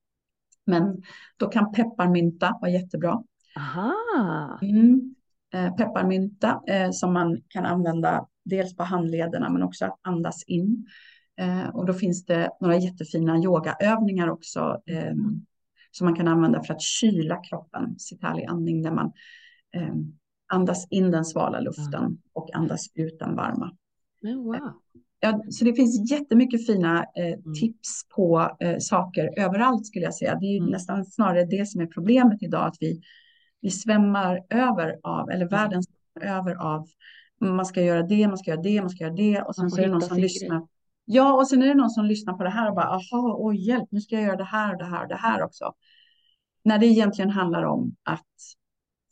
[0.70, 1.03] Men
[1.38, 3.24] då kan pepparmynta vara jättebra.
[3.57, 3.93] Aha.
[4.61, 5.15] Mm.
[5.53, 10.88] Eh, pepparmynta eh, som man kan använda dels på handlederna men också att andas in.
[11.38, 14.82] Eh, och då finns det några jättefina yogaövningar också
[15.91, 17.99] som man kan använda för att kyla kroppen.
[17.99, 19.11] Sitali andning där man
[20.47, 23.72] andas in den svala luften och andas ut den varma.
[24.22, 24.74] Oh, wow.
[25.20, 27.53] Ja, så det finns jättemycket fina eh, mm.
[27.59, 30.36] tips på eh, saker överallt skulle jag säga.
[30.36, 30.70] Det är mm.
[30.70, 33.01] nästan snarare det som är problemet idag, att vi,
[33.61, 35.49] vi svämmar över av, eller mm.
[35.49, 36.88] världen svämmar över av,
[37.41, 39.78] man ska göra det, man ska göra det, man ska göra det och sen så
[39.78, 40.67] är det någon som lyssnar.
[41.05, 43.67] Ja, och sen är det någon som lyssnar på det här och bara, aha, oj
[43.67, 45.74] hjälp, nu ska jag göra det här och det här och det här också.
[46.63, 48.26] När det egentligen handlar om att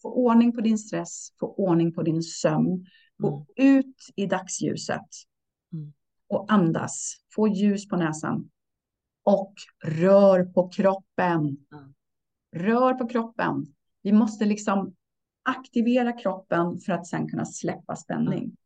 [0.02, 2.86] få ordning på din stress, få ordning på din sömn,
[3.18, 3.78] gå mm.
[3.78, 5.06] ut i dagsljuset
[5.74, 5.94] mm.
[6.30, 8.50] Och andas, få ljus på näsan
[9.24, 9.54] och
[9.86, 11.40] rör på kroppen.
[11.42, 11.94] Mm.
[12.56, 13.66] Rör på kroppen.
[14.02, 14.96] Vi måste liksom
[15.44, 18.58] aktivera kroppen för att sen kunna släppa spänning.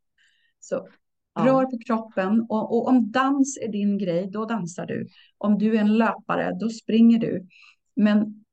[0.59, 0.87] Så.
[1.39, 5.07] Rör på kroppen och, och, om dans är din grej, då dansar du.
[5.37, 7.47] Om du är en löpare, då springer du.
[7.95, 8.45] Men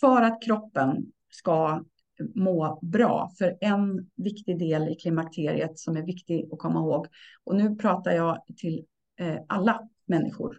[0.00, 1.84] för att kroppen ska
[2.34, 7.06] må bra, för en viktig del i klimakteriet som är viktig att komma ihåg,
[7.44, 8.84] och nu pratar jag till
[9.20, 10.58] eh, alla människor,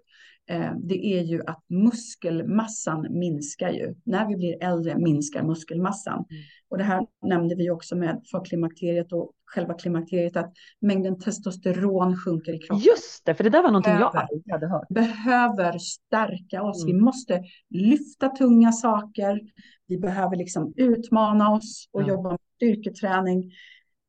[0.83, 3.95] det är ju att muskelmassan minskar ju.
[4.03, 6.25] När vi blir äldre minskar muskelmassan.
[6.29, 6.43] Mm.
[6.69, 12.53] Och det här nämnde vi också med förklimakteriet och själva klimakteriet, att mängden testosteron sjunker
[12.53, 12.83] i kroppen.
[12.85, 14.87] Just det, för det där var någonting behöver, jag aldrig hade hört.
[14.89, 16.83] Behöver stärka oss.
[16.83, 16.95] Mm.
[16.95, 19.39] Vi måste lyfta tunga saker.
[19.87, 22.15] Vi behöver liksom utmana oss och mm.
[22.15, 23.51] jobba med styrketräning.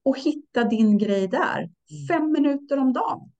[0.04, 1.58] Och hitta din grej där.
[1.58, 2.06] Mm.
[2.08, 3.30] Fem minuter om dagen.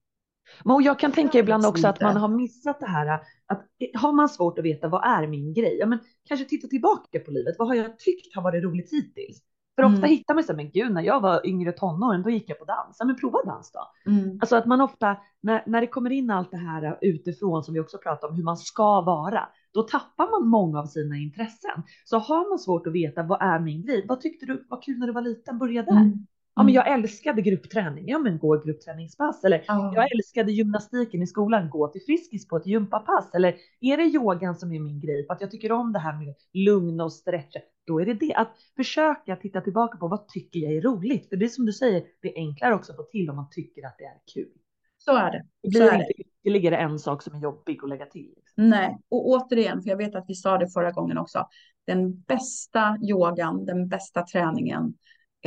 [0.65, 4.29] Och jag kan tänka ibland också att man har missat det här att har man
[4.29, 5.77] svårt att veta vad är min grej?
[5.81, 5.99] Ja, men
[6.29, 7.55] kanske titta tillbaka på livet.
[7.59, 9.43] Vad har jag tyckt har varit roligt hittills?
[9.77, 10.11] För ofta mm.
[10.11, 12.97] hittar man sig, men gud, när jag var yngre tonåren, då gick jag på dans.
[12.99, 14.11] Ja, men prova dans då.
[14.11, 14.39] Mm.
[14.41, 17.81] Alltså att man ofta, när, när det kommer in allt det här utifrån som vi
[17.81, 21.83] också pratar om, hur man ska vara, då tappar man många av sina intressen.
[22.05, 24.05] Så har man svårt att veta vad är min grej?
[24.09, 25.59] Vad tyckte du var kul när du var liten?
[25.59, 25.93] Börja där.
[25.93, 26.27] Mm.
[26.57, 26.75] Ja, men mm.
[26.75, 28.09] jag älskade gruppträning.
[28.09, 29.45] Ja, men gå gruppträningspass.
[29.45, 29.93] Eller oh.
[29.95, 31.71] jag älskade gymnastiken i skolan.
[31.71, 33.35] Gå till Friskis på ett gympapass.
[33.35, 35.27] Eller är det yogan som är min grej?
[35.27, 37.61] För att jag tycker om det här med lugn och stretcha.
[37.87, 38.35] Då är det det.
[38.35, 41.29] Att försöka titta tillbaka på vad tycker jag är roligt?
[41.29, 43.51] För det är som du säger, det är enklare också att få till om man
[43.51, 44.53] tycker att det är kul.
[44.99, 45.45] Så är det.
[45.63, 48.35] Det blir inte ytterligare en sak som är jobbig att lägga till.
[48.55, 51.49] Nej, och återigen, för jag vet att vi sa det förra gången också.
[51.87, 54.95] Den bästa yogan, den bästa träningen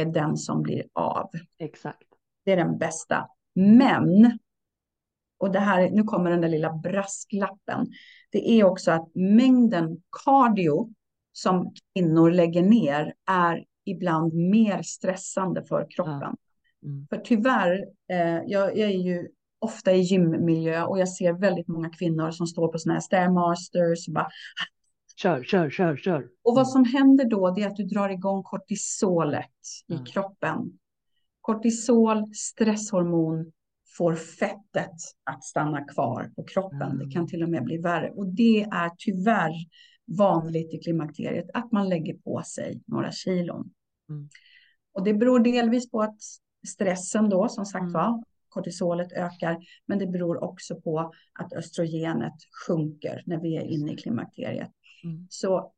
[0.01, 1.29] är den som blir av.
[1.59, 2.07] Exakt.
[2.45, 3.27] Det är den bästa.
[3.55, 4.39] Men,
[5.37, 7.87] och det här, nu kommer den där lilla brasklappen.
[8.31, 10.89] Det är också att mängden cardio
[11.31, 16.35] som kvinnor lägger ner är ibland mer stressande för kroppen.
[16.83, 17.07] Mm.
[17.09, 19.27] För tyvärr, eh, jag, jag är ju
[19.59, 24.07] ofta i gymmiljö och jag ser väldigt många kvinnor som står på sådana här stairmasters
[24.07, 24.29] och bara
[25.21, 26.29] Kör, kör, kör, kör.
[26.43, 29.51] Och vad som händer då är att du drar igång kortisolet
[29.89, 30.01] mm.
[30.01, 30.79] i kroppen.
[31.41, 33.51] Kortisol, stresshormon,
[33.97, 36.81] får fettet att stanna kvar på kroppen.
[36.81, 36.97] Mm.
[36.97, 38.11] Det kan till och med bli värre.
[38.11, 39.53] Och det är tyvärr
[40.17, 43.73] vanligt i klimakteriet att man lägger på sig några kilon.
[44.09, 44.29] Mm.
[44.93, 46.17] Och det beror delvis på att
[46.67, 47.93] stressen då, som sagt mm.
[47.93, 52.33] var, kortisolet ökar, men det beror också på att östrogenet
[52.67, 54.71] sjunker när vi är inne i klimakteriet.
[55.03, 55.27] Mm.
[55.29, 55.71] Så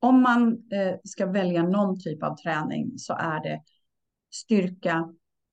[0.00, 3.62] om man eh, ska välja någon typ av träning så är det
[4.34, 5.08] styrka,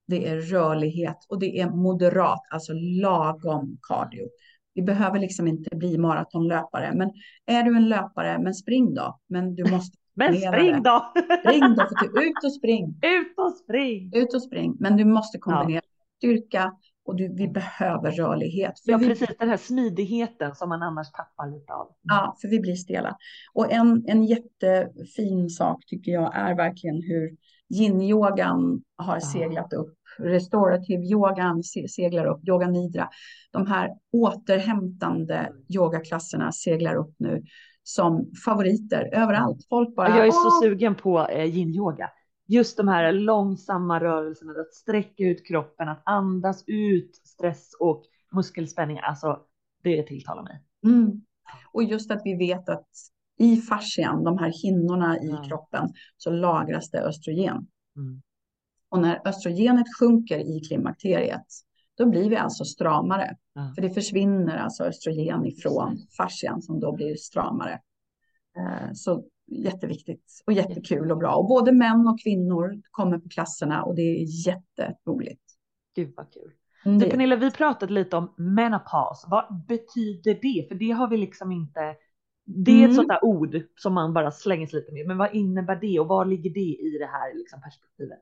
[0.08, 4.30] det är rörlighet och det är moderat, alltså lagom cardio.
[4.74, 7.12] Vi behöver liksom inte bli maratonlöpare, men
[7.46, 9.20] är du en löpare, men spring då.
[9.28, 9.98] Men du måste.
[10.16, 11.14] Men spring då!
[11.40, 13.00] Spring då, för ut och spring.
[13.02, 14.12] Ut och spring!
[14.14, 16.18] Ut och spring, men du måste kombinera ja.
[16.18, 16.74] styrka
[17.06, 18.74] och du, vi behöver rörlighet.
[18.86, 21.88] ja, vi, precis den här smidigheten som man annars tappar lite av.
[22.02, 23.18] Ja, för vi blir stela.
[23.54, 27.38] Och en, en jättefin sak tycker jag är verkligen hur
[27.70, 29.22] yin-yogan har ja.
[29.22, 29.94] seglat upp.
[30.20, 33.10] Restorative yogan seglar upp, yoga nidra.
[33.52, 37.44] De här återhämtande yogaklasserna seglar upp nu
[37.84, 39.66] som favoriter överallt.
[39.70, 40.10] Folk bara...
[40.10, 42.10] Jag är så sugen på eh, yin-yoga
[42.48, 49.00] just de här långsamma rörelserna, att sträcka ut kroppen, att andas ut stress och muskelspänning.
[49.00, 49.40] Alltså,
[49.84, 50.64] det tilltalar mig.
[50.84, 51.22] Mm.
[51.72, 52.88] Och just att vi vet att
[53.38, 55.44] i fascian, de här hinnorna i ja.
[55.44, 57.68] kroppen, så lagras det östrogen.
[57.96, 58.22] Mm.
[58.90, 61.46] Och när östrogenet sjunker i klimakteriet,
[61.98, 63.38] då blir vi alltså stramare.
[63.54, 63.72] Ja.
[63.76, 67.80] För det försvinner alltså östrogen ifrån fascian som då blir stramare.
[68.58, 71.36] Eh, så jätteviktigt och jättekul och bra.
[71.36, 75.42] Och både män och kvinnor kommer på klasserna och det är jätteroligt.
[75.96, 76.52] Gud vad kul.
[76.86, 79.26] Mm, du Pernilla, vi pratade lite om menopaus.
[79.28, 80.68] Vad betyder det?
[80.68, 81.96] För det har vi liksom inte.
[82.46, 82.90] Det är mm.
[82.90, 85.08] ett sånt där ord som man bara slänger sig lite med.
[85.08, 88.20] Men vad innebär det och var ligger det i det här liksom perspektivet?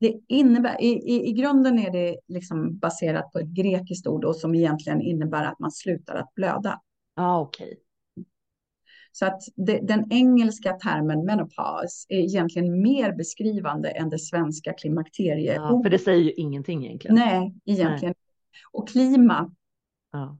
[0.00, 4.36] Det innebär, i, i, I grunden är det liksom baserat på ett grekiskt ord och
[4.36, 6.80] som egentligen innebär att man slutar att blöda.
[7.14, 7.66] Ja, ah, okej.
[7.66, 7.78] Okay.
[9.12, 15.56] Så att det, den engelska termen menopaus är egentligen mer beskrivande än det svenska klimakteriet.
[15.56, 17.14] Ja, för det säger ju ingenting egentligen.
[17.16, 18.14] Nej, egentligen.
[18.16, 18.62] Nej.
[18.72, 19.54] Och klima.
[20.12, 20.38] Ja.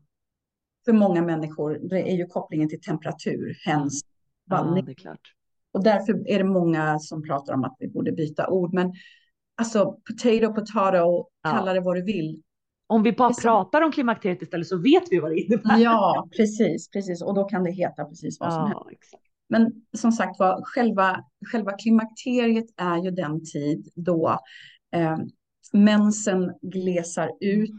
[0.84, 4.04] För många människor, det är ju kopplingen till temperatur, hens
[4.50, 4.76] vallning.
[4.76, 5.34] Ja, det är klart.
[5.72, 8.74] Och därför är det många som pratar om att vi borde byta ord.
[8.74, 8.92] Men
[9.54, 12.42] alltså potato, potato, kalla det vad du vill.
[12.92, 15.78] Om vi bara pratar om klimakteriet istället så vet vi vad det innebär.
[15.78, 17.22] Ja, precis, precis.
[17.22, 18.86] Och då kan det heta precis vad som helst.
[18.90, 19.22] Exakt.
[19.48, 24.38] Men som sagt var, själva, själva klimakteriet är ju den tid då
[24.94, 25.18] eh,
[25.72, 27.70] mensen glesar ut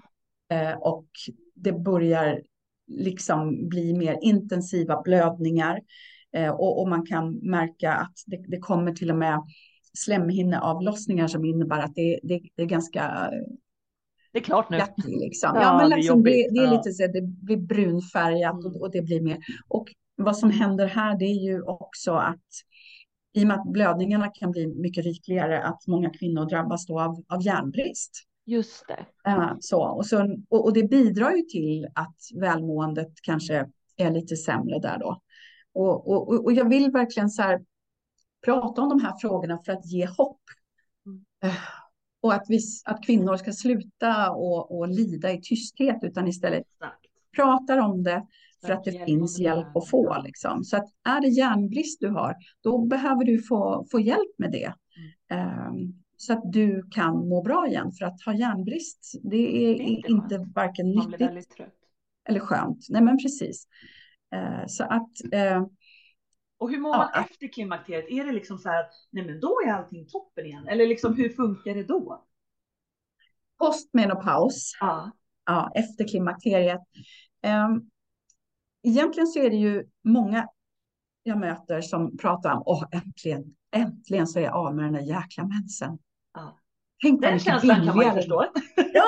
[0.52, 1.08] eh, och
[1.56, 2.42] det börjar
[2.88, 5.80] liksom bli mer intensiva blödningar.
[6.36, 9.40] Eh, och, och, man kan märka att det, det kommer till och med
[9.98, 13.32] slemhinneavlossningar som innebär att det, det, det är ganska
[14.34, 14.78] det är klart nu.
[15.06, 15.52] liksom.
[15.56, 18.82] Ja, ja, men liksom, det, det, är lite så att det blir brunfärgat och, mm.
[18.82, 19.38] och det blir mer.
[19.68, 22.40] Och vad som händer här det är ju också att
[23.34, 27.24] i och med att blödningarna kan bli mycket rikligare, att många kvinnor drabbas då av,
[27.28, 28.12] av järnbrist.
[28.46, 29.32] Just det.
[29.32, 34.36] Uh, så, och, så, och, och, det bidrar ju till att välmåendet kanske är lite
[34.36, 35.22] sämre där då.
[35.74, 37.62] Och, och, och jag vill verkligen så här,
[38.46, 40.42] prata om de här frågorna för att ge hopp.
[41.06, 41.56] Mm.
[42.24, 47.00] Och att, vi, att kvinnor ska sluta och, och lida i tysthet utan istället Exakt.
[47.36, 48.26] pratar om det
[48.66, 50.22] för att det finns hjälp att få.
[50.24, 50.64] Liksom.
[50.64, 54.74] Så att är det järnbrist du har, då behöver du få, få hjälp med det.
[55.30, 55.70] Mm.
[55.70, 57.92] Um, så att du kan må bra igen.
[57.92, 61.48] För att ha järnbrist, det är, det är inte, inte varken nyttigt
[62.30, 62.86] eller skönt.
[62.90, 63.68] Nej, men precis.
[64.36, 65.12] Uh, så att...
[65.34, 65.68] Uh,
[66.58, 68.06] och hur mår man efter klimakteriet?
[68.10, 70.68] Är det liksom så här, nej men då är allting toppen igen?
[70.68, 72.26] Eller liksom hur funkar det då?
[73.58, 75.12] Postmenopaus, ja.
[75.46, 76.82] Ja, efter klimakteriet.
[77.48, 77.90] Um,
[78.84, 80.48] egentligen så är det ju många
[81.24, 85.02] jag möter som pratar om, åh äntligen, äntligen så är jag av med den där
[85.02, 85.98] jäkla mensen.
[86.34, 86.60] Ja.
[87.04, 88.46] Tänk den känslan kan man förstå.
[88.94, 89.06] ja,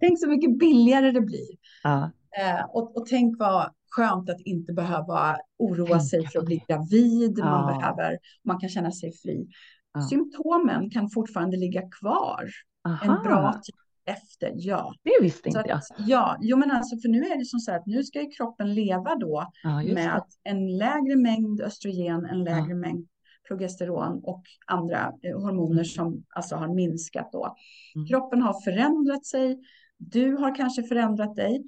[0.00, 1.56] tänk så mycket billigare det blir.
[1.82, 2.10] Ja.
[2.40, 7.38] Uh, och, och tänk vad skönt att inte behöva oroa sig för att bli gravid.
[7.38, 9.48] Man, behöver, man kan känna sig fri.
[9.94, 10.00] Ja.
[10.00, 12.48] Symptomen kan fortfarande ligga kvar
[12.88, 13.16] Aha.
[13.16, 13.74] en bra tid
[14.04, 14.52] efter.
[14.54, 15.80] Ja, det visste inte jag.
[15.98, 18.74] Ja, jo, men alltså, för nu är det som så att nu ska ju kroppen
[18.74, 20.50] leva då ja, med det.
[20.50, 22.76] en lägre mängd östrogen, en lägre ja.
[22.76, 23.08] mängd
[23.48, 27.56] progesteron och andra eh, hormoner som alltså har minskat då.
[27.94, 28.06] Mm.
[28.06, 29.58] Kroppen har förändrat sig.
[29.98, 31.64] Du har kanske förändrat dig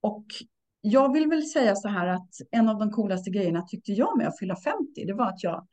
[0.00, 0.24] och
[0.80, 4.28] jag vill väl säga så här att en av de coolaste grejerna tyckte jag med
[4.28, 5.66] att fylla 50, det var att jag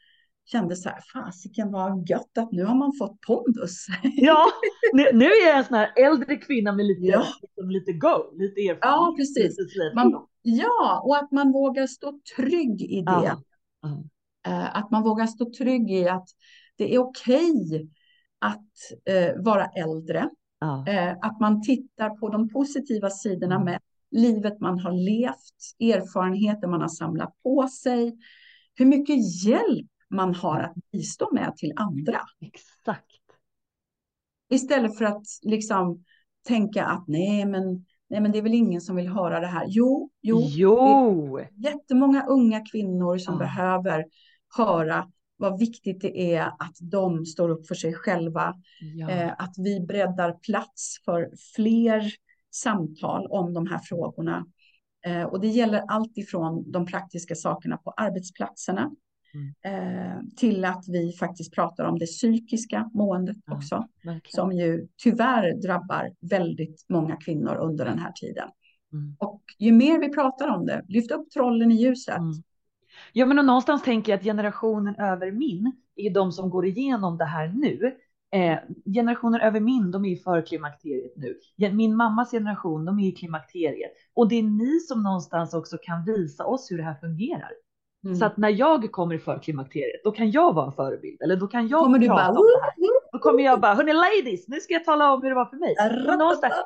[0.45, 3.85] kände så här, fasiken vad gött att nu har man fått pondus.
[4.03, 4.45] Ja,
[4.93, 7.25] nu, nu är jag en sån här äldre kvinna med lite, ja.
[7.41, 8.79] liksom, lite go, lite erfarenhet.
[8.81, 9.57] Ja, precis.
[9.95, 13.11] Man, ja, och att man vågar stå trygg i det.
[13.23, 13.41] Ja.
[14.47, 16.27] Uh, att man vågar stå trygg i att
[16.75, 17.89] det är okej
[18.39, 18.69] att
[19.09, 20.29] uh, vara äldre.
[20.59, 20.85] Ja.
[20.89, 23.65] Uh, att man tittar på de positiva sidorna mm.
[23.65, 23.79] med
[24.15, 28.17] livet man har levt, erfarenheter man har samlat på sig,
[28.75, 32.21] hur mycket hjälp man har att bistå med till andra.
[32.41, 33.05] Exakt.
[34.49, 36.03] Istället för att liksom
[36.47, 39.65] tänka att nej men, nej, men det är väl ingen som vill höra det här.
[39.67, 40.39] Jo, jo.
[40.43, 41.39] Jo!
[41.55, 43.39] Jättemånga unga kvinnor som Ja.
[43.39, 44.05] behöver
[44.57, 48.53] höra vad viktigt det är att de står upp för sig själva.
[48.95, 49.09] Ja.
[49.09, 52.11] Eh, att vi breddar plats för fler
[52.55, 54.45] samtal om de här frågorna.
[55.05, 58.91] Eh, och det gäller allt ifrån de praktiska sakerna på arbetsplatserna
[59.65, 63.55] eh, till att vi faktiskt pratar om det psykiska måendet Ja.
[63.55, 64.21] också, verkligen.
[64.31, 68.49] som ju tyvärr drabbar väldigt många kvinnor under den här tiden.
[68.93, 69.15] Mm.
[69.19, 72.17] Och ju mer vi pratar om det, lyft upp trollen i ljuset.
[72.17, 72.33] Mm.
[73.13, 77.17] Ja, men och någonstans tänker jag att generationen över min är de som går igenom
[77.17, 77.95] det här nu.
[78.35, 81.37] Eh, generationen över min, de är i förklimakteriet nu.
[81.55, 83.91] Ja, Min mammas generation, de är i klimakteriet.
[84.13, 87.51] Och det är ni som någonstans också kan visa oss hur det här fungerar.
[88.05, 88.15] Mm.
[88.15, 91.21] Så att när jag kommer i förklimakteriet, då kan jag vara en förebild.
[91.21, 92.73] Eller då kan jag Kommer du prata bara, om det här.
[93.11, 95.57] Då kommer jag bara, hörni ladies, nu ska jag tala om hur det var för
[95.57, 95.75] mig.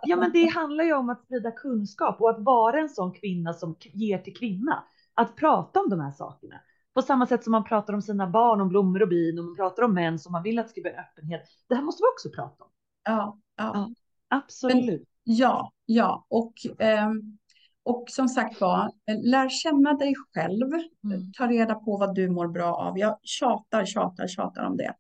[0.03, 3.53] Ja men det handlar ju om att sprida kunskap och att vara en sån kvinna
[3.53, 4.84] som ger till kvinna.
[5.13, 6.55] Att prata om de här sakerna.
[6.93, 9.55] På samma sätt som man pratar om sina barn, om blommor och bin, och man
[9.55, 11.41] pratar om män som man vill att det ska bli öppenhet.
[11.69, 12.69] Det här måste vi också prata om.
[13.03, 13.71] Ja, ja.
[13.73, 13.89] Ja.
[14.27, 15.07] Absolut.
[15.23, 17.37] Ja, ja, och, ehm,
[17.83, 18.91] och som sagt var,
[19.23, 20.73] lär känna dig själv.
[21.03, 21.31] Mm.
[21.37, 22.97] Ta reda på vad du mår bra av.
[22.97, 24.93] Jag tjatar, tjatar, tjatar om det.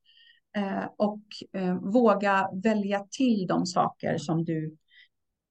[0.57, 1.21] Eh, och
[1.53, 4.77] eh, våga välja till de saker som du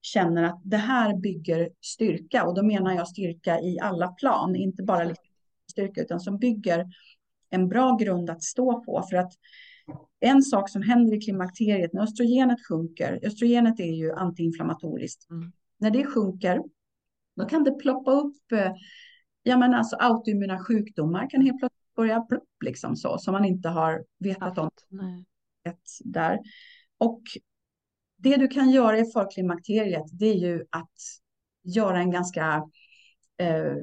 [0.02, 2.44] känner att det här bygger styrka.
[2.44, 5.27] Och då menar jag styrka i alla plan, inte bara liksom
[5.78, 6.86] styrka, utan som bygger
[7.50, 9.04] en bra grund att stå på.
[9.10, 9.32] För att
[10.20, 15.30] en sak som händer i klimakteriet när östrogenet sjunker, östrogenet är ju antiinflammatoriskt.
[15.30, 15.52] Mm.
[15.78, 16.62] När det sjunker,
[17.36, 18.72] då kan det ploppa upp, eh,
[19.42, 23.68] ja men alltså autoimmuna sjukdomar kan helt plötsligt börja plopp liksom så, som man inte
[23.68, 24.70] har vetat om.
[24.88, 25.24] Nej.
[26.04, 26.38] där.
[26.98, 27.22] Och
[28.16, 30.92] det du kan göra i förklimakteriet, det är ju att
[31.62, 32.62] göra en ganska
[33.38, 33.76] eh,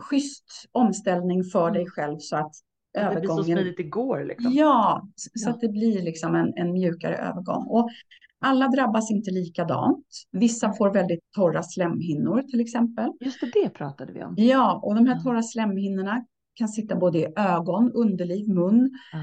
[0.00, 1.90] schysst omställning för dig Mm.
[1.90, 2.52] själv så att
[2.92, 4.52] Det blir så övergången smidigt det går liksom.
[4.52, 5.50] Ja, så Ja.
[5.50, 7.66] att det blir liksom en, en mjukare övergång.
[7.66, 7.88] Och
[8.40, 10.06] alla drabbas inte likadant.
[10.30, 13.10] Vissa får väldigt torra slemhinnor till exempel.
[13.20, 14.34] Just det, det pratade vi om.
[14.38, 19.18] Ja, och de här torra slemhinnorna kan sitta både i ögon, underliv, mun, Ja.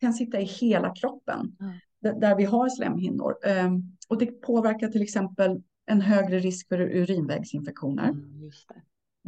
[0.00, 1.56] kan sitta i hela kroppen
[2.00, 2.12] Ja.
[2.12, 3.34] där, vi har slemhinnor.
[3.46, 8.08] Ehm, och det påverkar till exempel en högre risk för urinvägsinfektioner.
[8.08, 8.68] Mm, just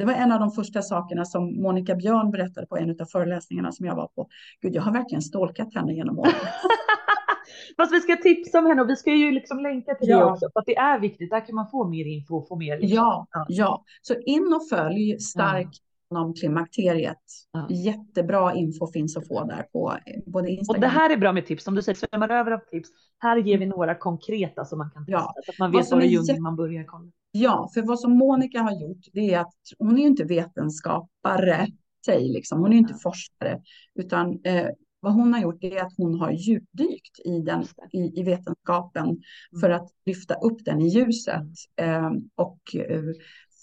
[0.00, 0.04] det.
[0.04, 3.72] Det var en av de första sakerna som Monica Björn berättade på en av föreläsningarna
[3.72, 4.28] som jag var på.
[4.62, 6.32] Gud, jag har verkligen stalkat henne genom åren.
[7.76, 10.32] Fast vi ska tipsa om henne och vi ska ju liksom länka till det Ja.
[10.32, 10.46] också.
[10.52, 12.78] För att det är viktigt, där kan man få mer info och få mer.
[12.78, 12.96] Liksom.
[12.96, 13.84] Ja, Ja.
[14.02, 15.68] Så in och följ stark
[16.14, 17.18] om klimakteriet.
[17.52, 17.66] Ja.
[17.70, 20.80] Jättebra info finns att få där på eh, både Och Instagram.
[20.80, 21.64] det här är bra med tips.
[21.64, 22.88] Som du säger, svämmar över av tips.
[23.18, 25.12] Här ger vi några konkreta som man kan testa.
[25.12, 25.34] Ja.
[25.44, 27.10] Så att man vet var i djungeln man börjar kolla.
[27.32, 31.66] Ja, för vad som Monica har gjort, det är att hon är ju inte vetenskapare,
[32.06, 32.60] sig liksom.
[32.60, 33.60] Hon är ju inte forskare,
[33.94, 34.66] utan eh,
[35.00, 39.20] vad hon har gjort är att hon har djupdykt i, den, i, i vetenskapen
[39.60, 42.04] för att lyfta upp den i ljuset Mm.
[42.04, 43.02] eh, och eh,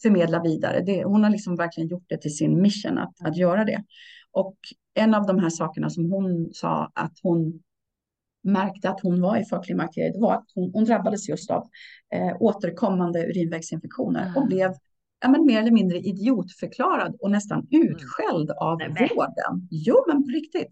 [0.01, 0.81] förmedla vidare.
[0.81, 3.83] Det, hon har liksom verkligen gjort det till sin mission att, att göra det.
[4.31, 4.57] Och
[4.93, 7.61] en av de här sakerna som hon sa att hon
[8.47, 11.63] märkte att hon var i förklimakteriet var att hon, hon drabbades just av
[12.13, 14.45] eh, återkommande urinvägsinfektioner och Ah.
[14.45, 14.73] blev
[15.21, 18.89] ja, men mer eller mindre idiotförklarad och nästan utskälld av men.
[18.93, 19.67] vården.
[19.71, 20.67] Jo, men på riktigt.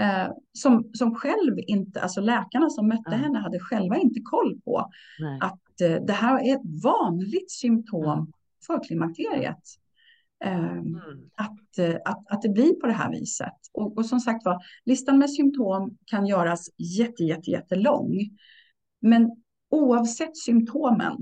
[0.00, 3.14] Eh, som, som själv inte, alltså läkarna som mötte Ah.
[3.14, 5.38] henne hade själva inte koll på Nej.
[5.42, 8.26] att eh, det här är ett vanligt symptom Ja.
[8.66, 9.58] för klimakteriet.
[10.44, 11.30] Eh, Mm.
[11.34, 13.52] att, eh, att, att det blir på det här viset.
[13.72, 18.18] Och, och som sagt var, listan med symptom kan göras jätte, jätte, jättelång.
[19.00, 19.30] Men
[19.70, 21.16] oavsett symptomen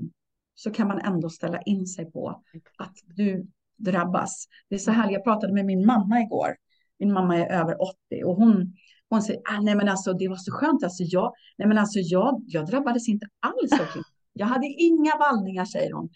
[0.55, 2.43] så kan man ändå ställa in sig på
[2.77, 4.47] att du drabbas.
[4.69, 6.55] Det är så här, jag pratade med min mamma igår.
[6.99, 8.73] Min mamma är över 80 och hon,
[9.09, 11.99] hon säger, ah, nej men alltså det var så skönt, alltså jag, nej men alltså
[11.99, 14.03] jag, jag drabbades inte alls av.
[14.33, 16.09] Jag hade inga vallningar, säger hon.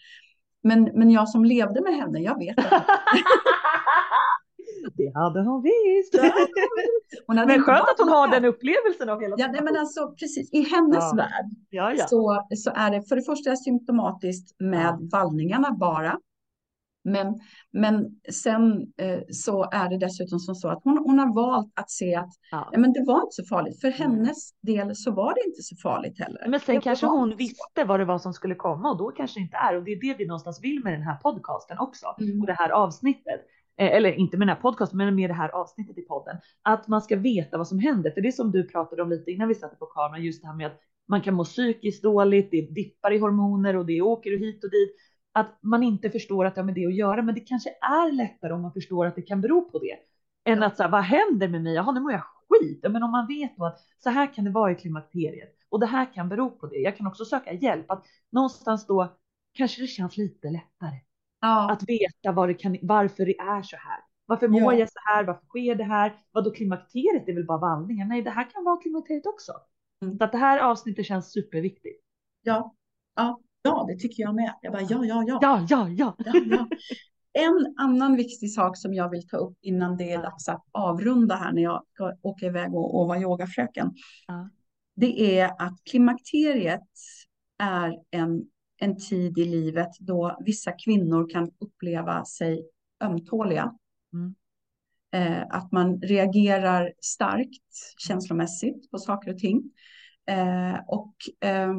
[0.66, 2.86] Men, men jag som levde med henne, jag vet att
[4.96, 6.14] det hade hon visst.
[7.26, 9.76] hon hade Men inte skönt att hon har den upplevelsen av hela Ja, nej, men
[9.76, 10.52] alltså precis.
[10.52, 11.14] I hennes Ja.
[11.16, 12.06] värld ja.
[12.08, 16.18] så, så är det för det första symptomatiskt med vallningarna bara.
[17.12, 17.40] Men,
[17.72, 21.90] men sen eh, så är det dessutom som så att hon, hon har valt att
[21.90, 22.72] se att Ja.
[22.76, 23.80] men det var inte så farligt.
[23.80, 23.98] För Nej.
[23.98, 26.46] hennes del så var det inte så farligt heller.
[26.48, 29.40] Men sen Det kanske hon visste vad det var som skulle komma och då kanske
[29.40, 29.76] det inte är.
[29.76, 32.06] Och det är det vi någonstans vill med den här podcasten också.
[32.20, 32.40] Mm.
[32.40, 33.40] Och det här avsnittet.
[33.78, 36.36] Eh, Eller inte med den här podcasten, men med det här avsnittet i podden.
[36.62, 38.10] Att man ska veta vad som händer.
[38.10, 40.48] För det är som du pratade om lite innan vi satte på kameran, just det
[40.48, 44.30] här med att man kan må psykiskt dåligt, det dippar i hormoner och det åker
[44.30, 44.96] hit och dit.
[45.36, 48.12] Att man inte förstår att ja, men det är att göra, men det kanske är
[48.12, 49.98] lättare om man förstår att det kan bero på det.
[50.52, 51.74] Än att säga, vad händer med mig?
[51.74, 52.80] Jaha, nu mår jag skit.
[52.82, 55.86] Men om man vet då att så här kan det vara i klimakteriet och det
[55.86, 56.76] här kan bero på det.
[56.76, 57.90] Jag kan också söka hjälp.
[57.90, 59.16] Att någonstans då
[59.54, 61.00] kanske det känns lite lättare.
[61.40, 61.72] Ja.
[61.72, 64.00] Att veta vad det kan, varför det är så här.
[64.26, 64.78] Varför mår ja.
[64.78, 65.24] jag så här?
[65.24, 66.16] Varför sker det här?
[66.32, 68.08] Vad då klimakteriet är väl bara vallningen?
[68.08, 69.52] Nej, det här kan vara klimakteriet också.
[70.02, 70.18] Mm.
[70.18, 72.04] Så att det här avsnittet känns superviktigt.
[72.42, 72.74] Ja,
[73.14, 74.54] ja, ja, det tycker jag med.
[74.62, 75.38] Jag bara ja, ja, ja.
[75.42, 76.14] Ja, ja, ja.
[76.18, 76.68] ja, ja.
[77.32, 81.34] En annan viktig sak som jag vill ta upp innan det är dags att avrunda
[81.34, 83.92] här när jag ska åka iväg och, och vara yogafröken.
[84.26, 84.50] Ja.
[84.94, 86.88] Det är att klimakteriet
[87.58, 88.44] är en,
[88.76, 92.66] en tid i livet då vissa kvinnor kan uppleva sig
[93.00, 93.74] ömtåliga.
[94.12, 94.34] Mm.
[95.12, 99.62] Eh, att man reagerar starkt känslomässigt på saker och ting.
[100.26, 101.74] Eh, och, eh,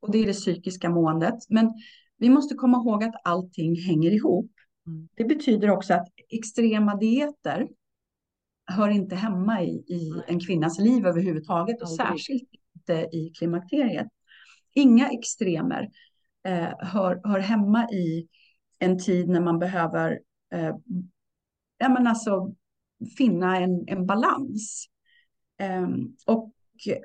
[0.00, 1.34] och det är det psykiska måendet.
[1.48, 1.72] Men
[2.18, 4.50] vi måste komma ihåg att allting hänger ihop.
[4.86, 5.08] Mm.
[5.14, 7.68] Det betyder också att extrema dieter
[8.66, 14.08] hör inte hemma i, i en kvinnas liv överhuvudtaget och särskilt inte i klimakteriet.
[14.74, 15.88] Inga extremer
[16.46, 18.28] eh, hör, hör hemma i
[18.78, 20.20] en tid när man behöver
[20.52, 20.74] eh,
[21.78, 22.54] ja, men alltså,
[23.16, 24.86] finna en, en balans.
[25.60, 25.88] Eh,
[26.26, 26.52] och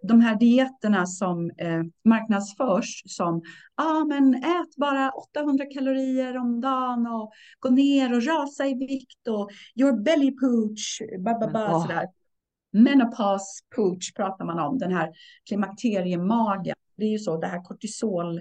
[0.03, 3.41] de här dieterna som eh, marknadsförs som
[3.75, 9.27] ah, men ät bara 800 kalorier om dagen och gå ner och rasa i vikt
[9.27, 11.81] och your belly pooch, bababa, oh.
[11.81, 12.07] sådär.
[12.71, 15.11] Menopause pooch pratar man om, den här
[15.47, 16.75] klimakteriemagen.
[16.97, 18.37] Det är ju så, det här kortisol,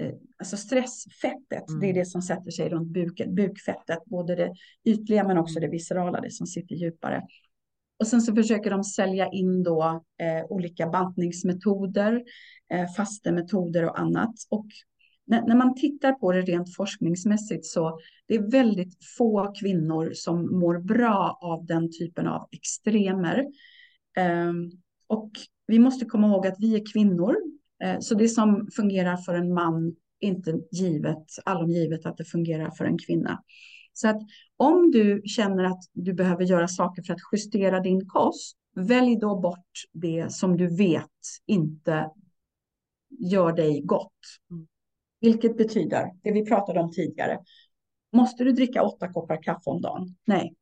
[0.00, 1.80] eh, alltså stressfettet, mm.
[1.80, 4.54] det är det som sätter sig runt buken, bukfettet, både det
[4.84, 7.22] ytliga men också det viscerala, det som sitter djupare.
[7.98, 12.22] Och sen så försöker de sälja in då eh, olika bantningsmetoder,
[12.70, 14.34] eh, fastemetoder och annat.
[14.50, 14.66] Och
[15.26, 20.58] när, när, man tittar på det rent forskningsmässigt så det är väldigt få kvinnor som
[20.58, 23.38] mår bra av den typen av extremer.
[24.16, 24.52] Eh,
[25.06, 25.30] och
[25.66, 27.36] vi måste komma ihåg att vi är kvinnor,
[27.84, 32.24] eh, så det som fungerar för en man är inte givet, allom givet att det
[32.24, 33.42] fungerar för en kvinna.
[33.96, 34.22] Så att
[34.56, 39.40] om du känner att du behöver göra saker för att justera din kost, välj då
[39.40, 41.10] bort det som du vet
[41.46, 42.10] inte
[43.18, 44.12] gör dig gott.
[44.50, 44.66] Mm.
[45.20, 47.38] Vilket betyder, det vi pratade om tidigare,
[48.12, 50.16] måste du dricka åtta koppar kaffe om dagen?
[50.24, 50.54] Nej.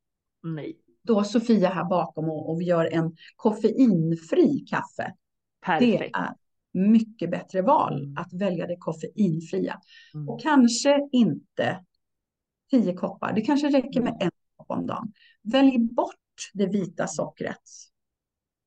[0.42, 0.76] Nej.
[1.02, 5.14] Då Sofia här bakom och, och vi gör en koffeinfri kaffe.
[5.66, 6.00] Perfekt.
[6.02, 6.34] Det är
[6.72, 8.16] mycket bättre val mm.
[8.16, 9.80] att välja det koffeinfria.
[10.14, 10.28] Mm.
[10.28, 11.84] Och kanske inte
[12.70, 13.32] tio koppar.
[13.32, 15.12] Det kanske räcker med en kopp om dagen.
[15.42, 16.14] Välj bort
[16.52, 17.62] det vita sockret.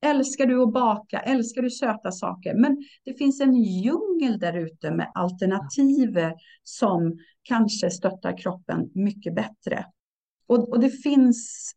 [0.02, 1.20] Älskar du att baka?
[1.20, 2.54] Älskar du söta saker?
[2.54, 6.18] Men det finns en djungel där ute med alternativ
[6.64, 9.86] som kanske stöttar kroppen mycket bättre.
[10.48, 11.72] Och, och det finns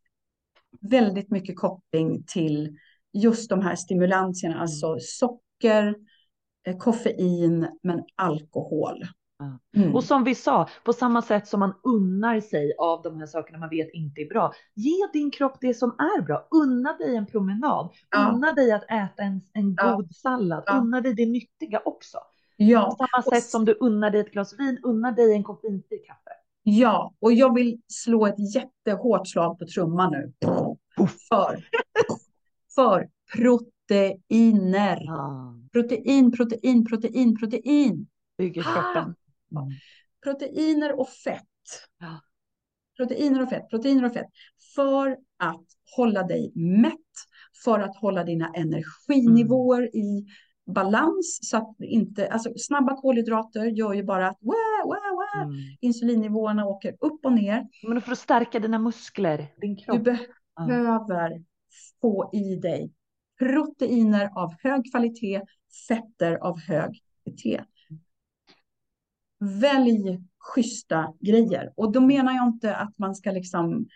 [0.80, 2.78] väldigt mycket koppling till
[3.12, 4.62] just de här stimulanserna, mm.
[4.62, 5.94] alltså socker,
[6.66, 9.04] eh, koffein, men alkohol.
[9.76, 9.94] Mm.
[9.94, 13.58] Och som vi sa, på samma sätt som man unnar sig av de här sakerna
[13.58, 14.52] man vet inte är bra.
[14.74, 16.48] Ge din kropp det som är bra.
[16.50, 17.90] Unna dig en promenad.
[18.10, 18.32] Ja.
[18.34, 19.96] Unna dig att äta en, en ja.
[19.96, 20.62] god sallad.
[20.66, 20.78] Ja.
[20.78, 22.18] Unna dig det nyttiga också.
[22.56, 22.96] Ja.
[22.98, 26.30] På samma sätt som du unnar dig ett glas vin, unna dig en koffeinfri kaffe.
[26.62, 30.32] Ja, och jag vill slå ett jättehårt slag på trumman nu.
[31.28, 31.64] För,
[32.74, 35.00] för proteiner.
[35.72, 38.06] Protein, protein, protein, protein.
[38.38, 39.14] Bygger kroppen.
[39.56, 39.70] Mm.
[40.24, 41.44] Proteiner och fett.
[41.98, 42.20] Ja.
[42.96, 44.28] Proteiner och fett, proteiner och fett.
[44.74, 45.64] För att
[45.96, 46.96] hålla dig mätt,
[47.64, 50.06] för att hålla dina energinivåer mm.
[50.06, 50.26] i
[50.74, 54.54] balans så att inte, alltså snabba kolhydrater gör ju bara att wow,
[54.84, 55.56] wow, wow, mm.
[55.80, 57.66] insulinnivåerna åker upp och ner.
[57.88, 60.04] Men för att stärka dina muskler, din kropp.
[60.04, 60.16] Du
[60.66, 61.38] behöver ja.
[62.00, 62.92] få i dig
[63.38, 65.42] proteiner av hög kvalitet,
[65.88, 67.64] fetter av hög kvalitet
[69.40, 71.72] välj schyssta grejer.
[71.76, 73.88] Och då menar jag inte att man ska liksom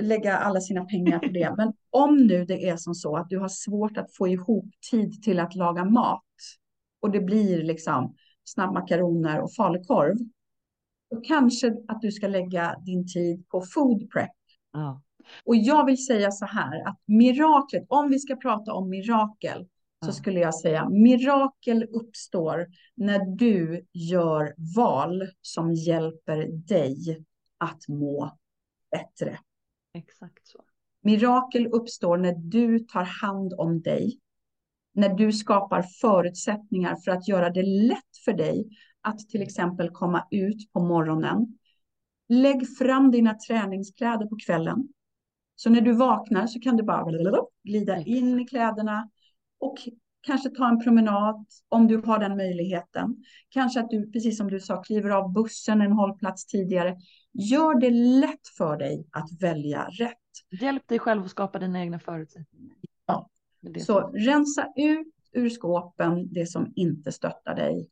[0.00, 1.54] lägga alla sina pengar på det.
[1.56, 5.22] Men om nu det är som så att du har svårt att få ihop tid
[5.22, 6.24] till att laga mat
[7.00, 10.16] och det blir liksom snabbmakaroner och falukorv.
[11.10, 14.30] Då kanske att du ska lägga din tid på food prep.
[14.72, 15.02] Ja.
[15.44, 19.66] Och jag vill säga så här att miraklet, om vi ska prata om mirakel,
[20.04, 27.24] så skulle jag säga mirakel uppstår när du gör val som hjälper dig
[27.58, 28.38] att må
[28.90, 29.38] bättre.
[29.94, 30.64] Exakt så.
[31.02, 34.18] Mirakel uppstår när du tar hand om dig
[34.94, 38.68] när du skapar förutsättningar för att göra det lätt för dig
[39.00, 41.58] att till exempel komma ut på morgonen.
[42.28, 44.88] Lägg fram dina träningskläder på kvällen.
[45.54, 47.04] Så när du vaknar så kan du bara
[47.64, 49.08] glida in i kläderna
[49.62, 49.78] och
[50.20, 53.16] kanske ta en promenad om du har den möjligheten.
[53.48, 56.96] Kanske att du, precis som du sa, kliver av bussen en hållplats tidigare.
[57.32, 60.18] Gör det lätt för dig att välja rätt.
[60.60, 62.76] Hjälp dig själv att skapa dina egna förutsättningar.
[63.06, 63.30] Ja.
[63.78, 67.90] Så rensa ut ur skåpen det som inte stöttar dig.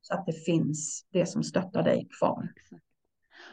[0.00, 2.52] Så att det finns det som stöttar dig kvar.
[2.56, 2.84] Exakt.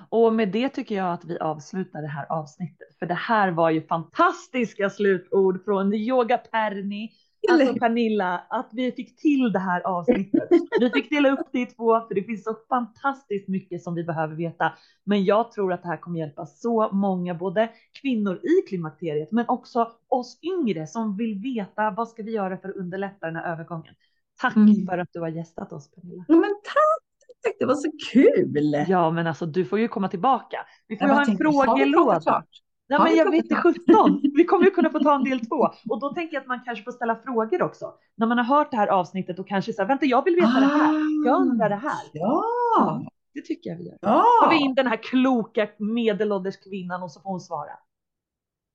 [0.09, 2.87] Och med det tycker jag att vi avslutar det här avsnittet.
[2.99, 7.11] För det här var ju fantastiska slutord från Yoga Perni
[7.51, 10.49] Alltså Pernilla, att vi fick till det här avsnittet.
[10.79, 14.03] Vi fick dela upp det i två, för det finns så fantastiskt mycket som vi
[14.03, 14.73] behöver veta.
[15.03, 17.69] Men jag tror att det här kommer hjälpa så många, både
[18.01, 22.69] kvinnor i klimakteriet, men också oss yngre som vill veta vad ska vi göra för
[22.69, 23.93] att underlätta den här övergången.
[24.41, 24.85] Tack mm.
[24.85, 26.25] för att du har gästat oss Pernilla.
[26.27, 28.85] Ja, men tack, det var så kul.
[28.87, 30.57] Ja, men alltså du får ju komma tillbaka.
[30.87, 32.43] Vi får ju ha en frågelåda.
[32.91, 34.21] Ja, men jag vet inte 17.
[34.35, 36.61] Vi kommer ju kunna få ta en del två och då tänker jag att man
[36.65, 37.93] kanske får ställa frågor också.
[38.15, 40.59] När man har hört det här avsnittet och kanske säger vänta, jag vill veta ah,
[40.59, 41.25] det här.
[41.25, 42.01] Jag undrar det här.
[42.13, 42.43] Ja,
[42.77, 43.01] ja
[43.33, 43.97] det tycker jag vi gör.
[44.01, 44.25] Ja.
[44.41, 47.71] Har vi in den här kloka medelålders kvinnan och så får hon svara.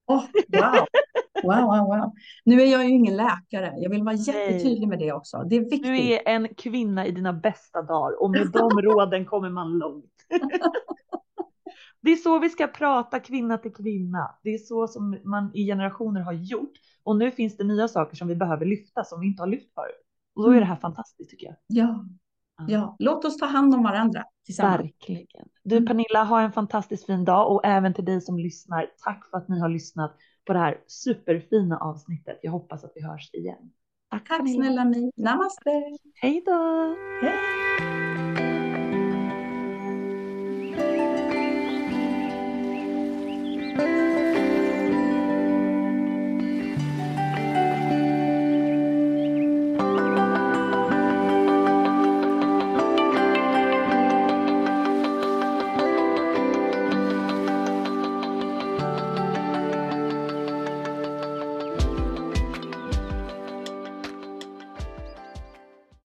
[0.06, 0.86] Oh, wow.
[1.42, 2.12] Wow, wow, wow.
[2.44, 3.74] Nu är jag ju ingen läkare.
[3.76, 5.38] Jag vill vara jättetydlig med det också.
[5.38, 5.82] Det är viktigt.
[5.82, 10.12] Du är en kvinna i dina bästa dagar och med de råden kommer man långt.
[12.04, 14.38] Det är så vi ska prata kvinna till kvinna.
[14.42, 16.72] Det är så som man i generationer har gjort.
[17.02, 19.74] Och nu finns det nya saker som vi behöver lyfta som vi inte har lyft
[19.74, 20.06] förut.
[20.34, 21.56] Och då är det här fantastiskt tycker jag.
[21.66, 22.04] Ja,
[22.68, 22.96] ja.
[22.98, 24.80] låt oss ta hand om varandra tillsammans.
[24.80, 25.48] Verkligen.
[25.62, 25.86] Du mm.
[25.86, 28.86] Pernilla, ha en fantastiskt fin dag och även till dig som lyssnar.
[29.04, 30.16] Tack för att ni har lyssnat
[30.46, 32.38] på det här superfina avsnittet.
[32.42, 33.70] Jag hoppas att vi hörs igen.
[34.10, 35.10] Tack, Tack snälla ni.
[35.16, 35.70] Namaste.
[36.14, 36.96] Hej då.
[37.22, 37.93] Hej.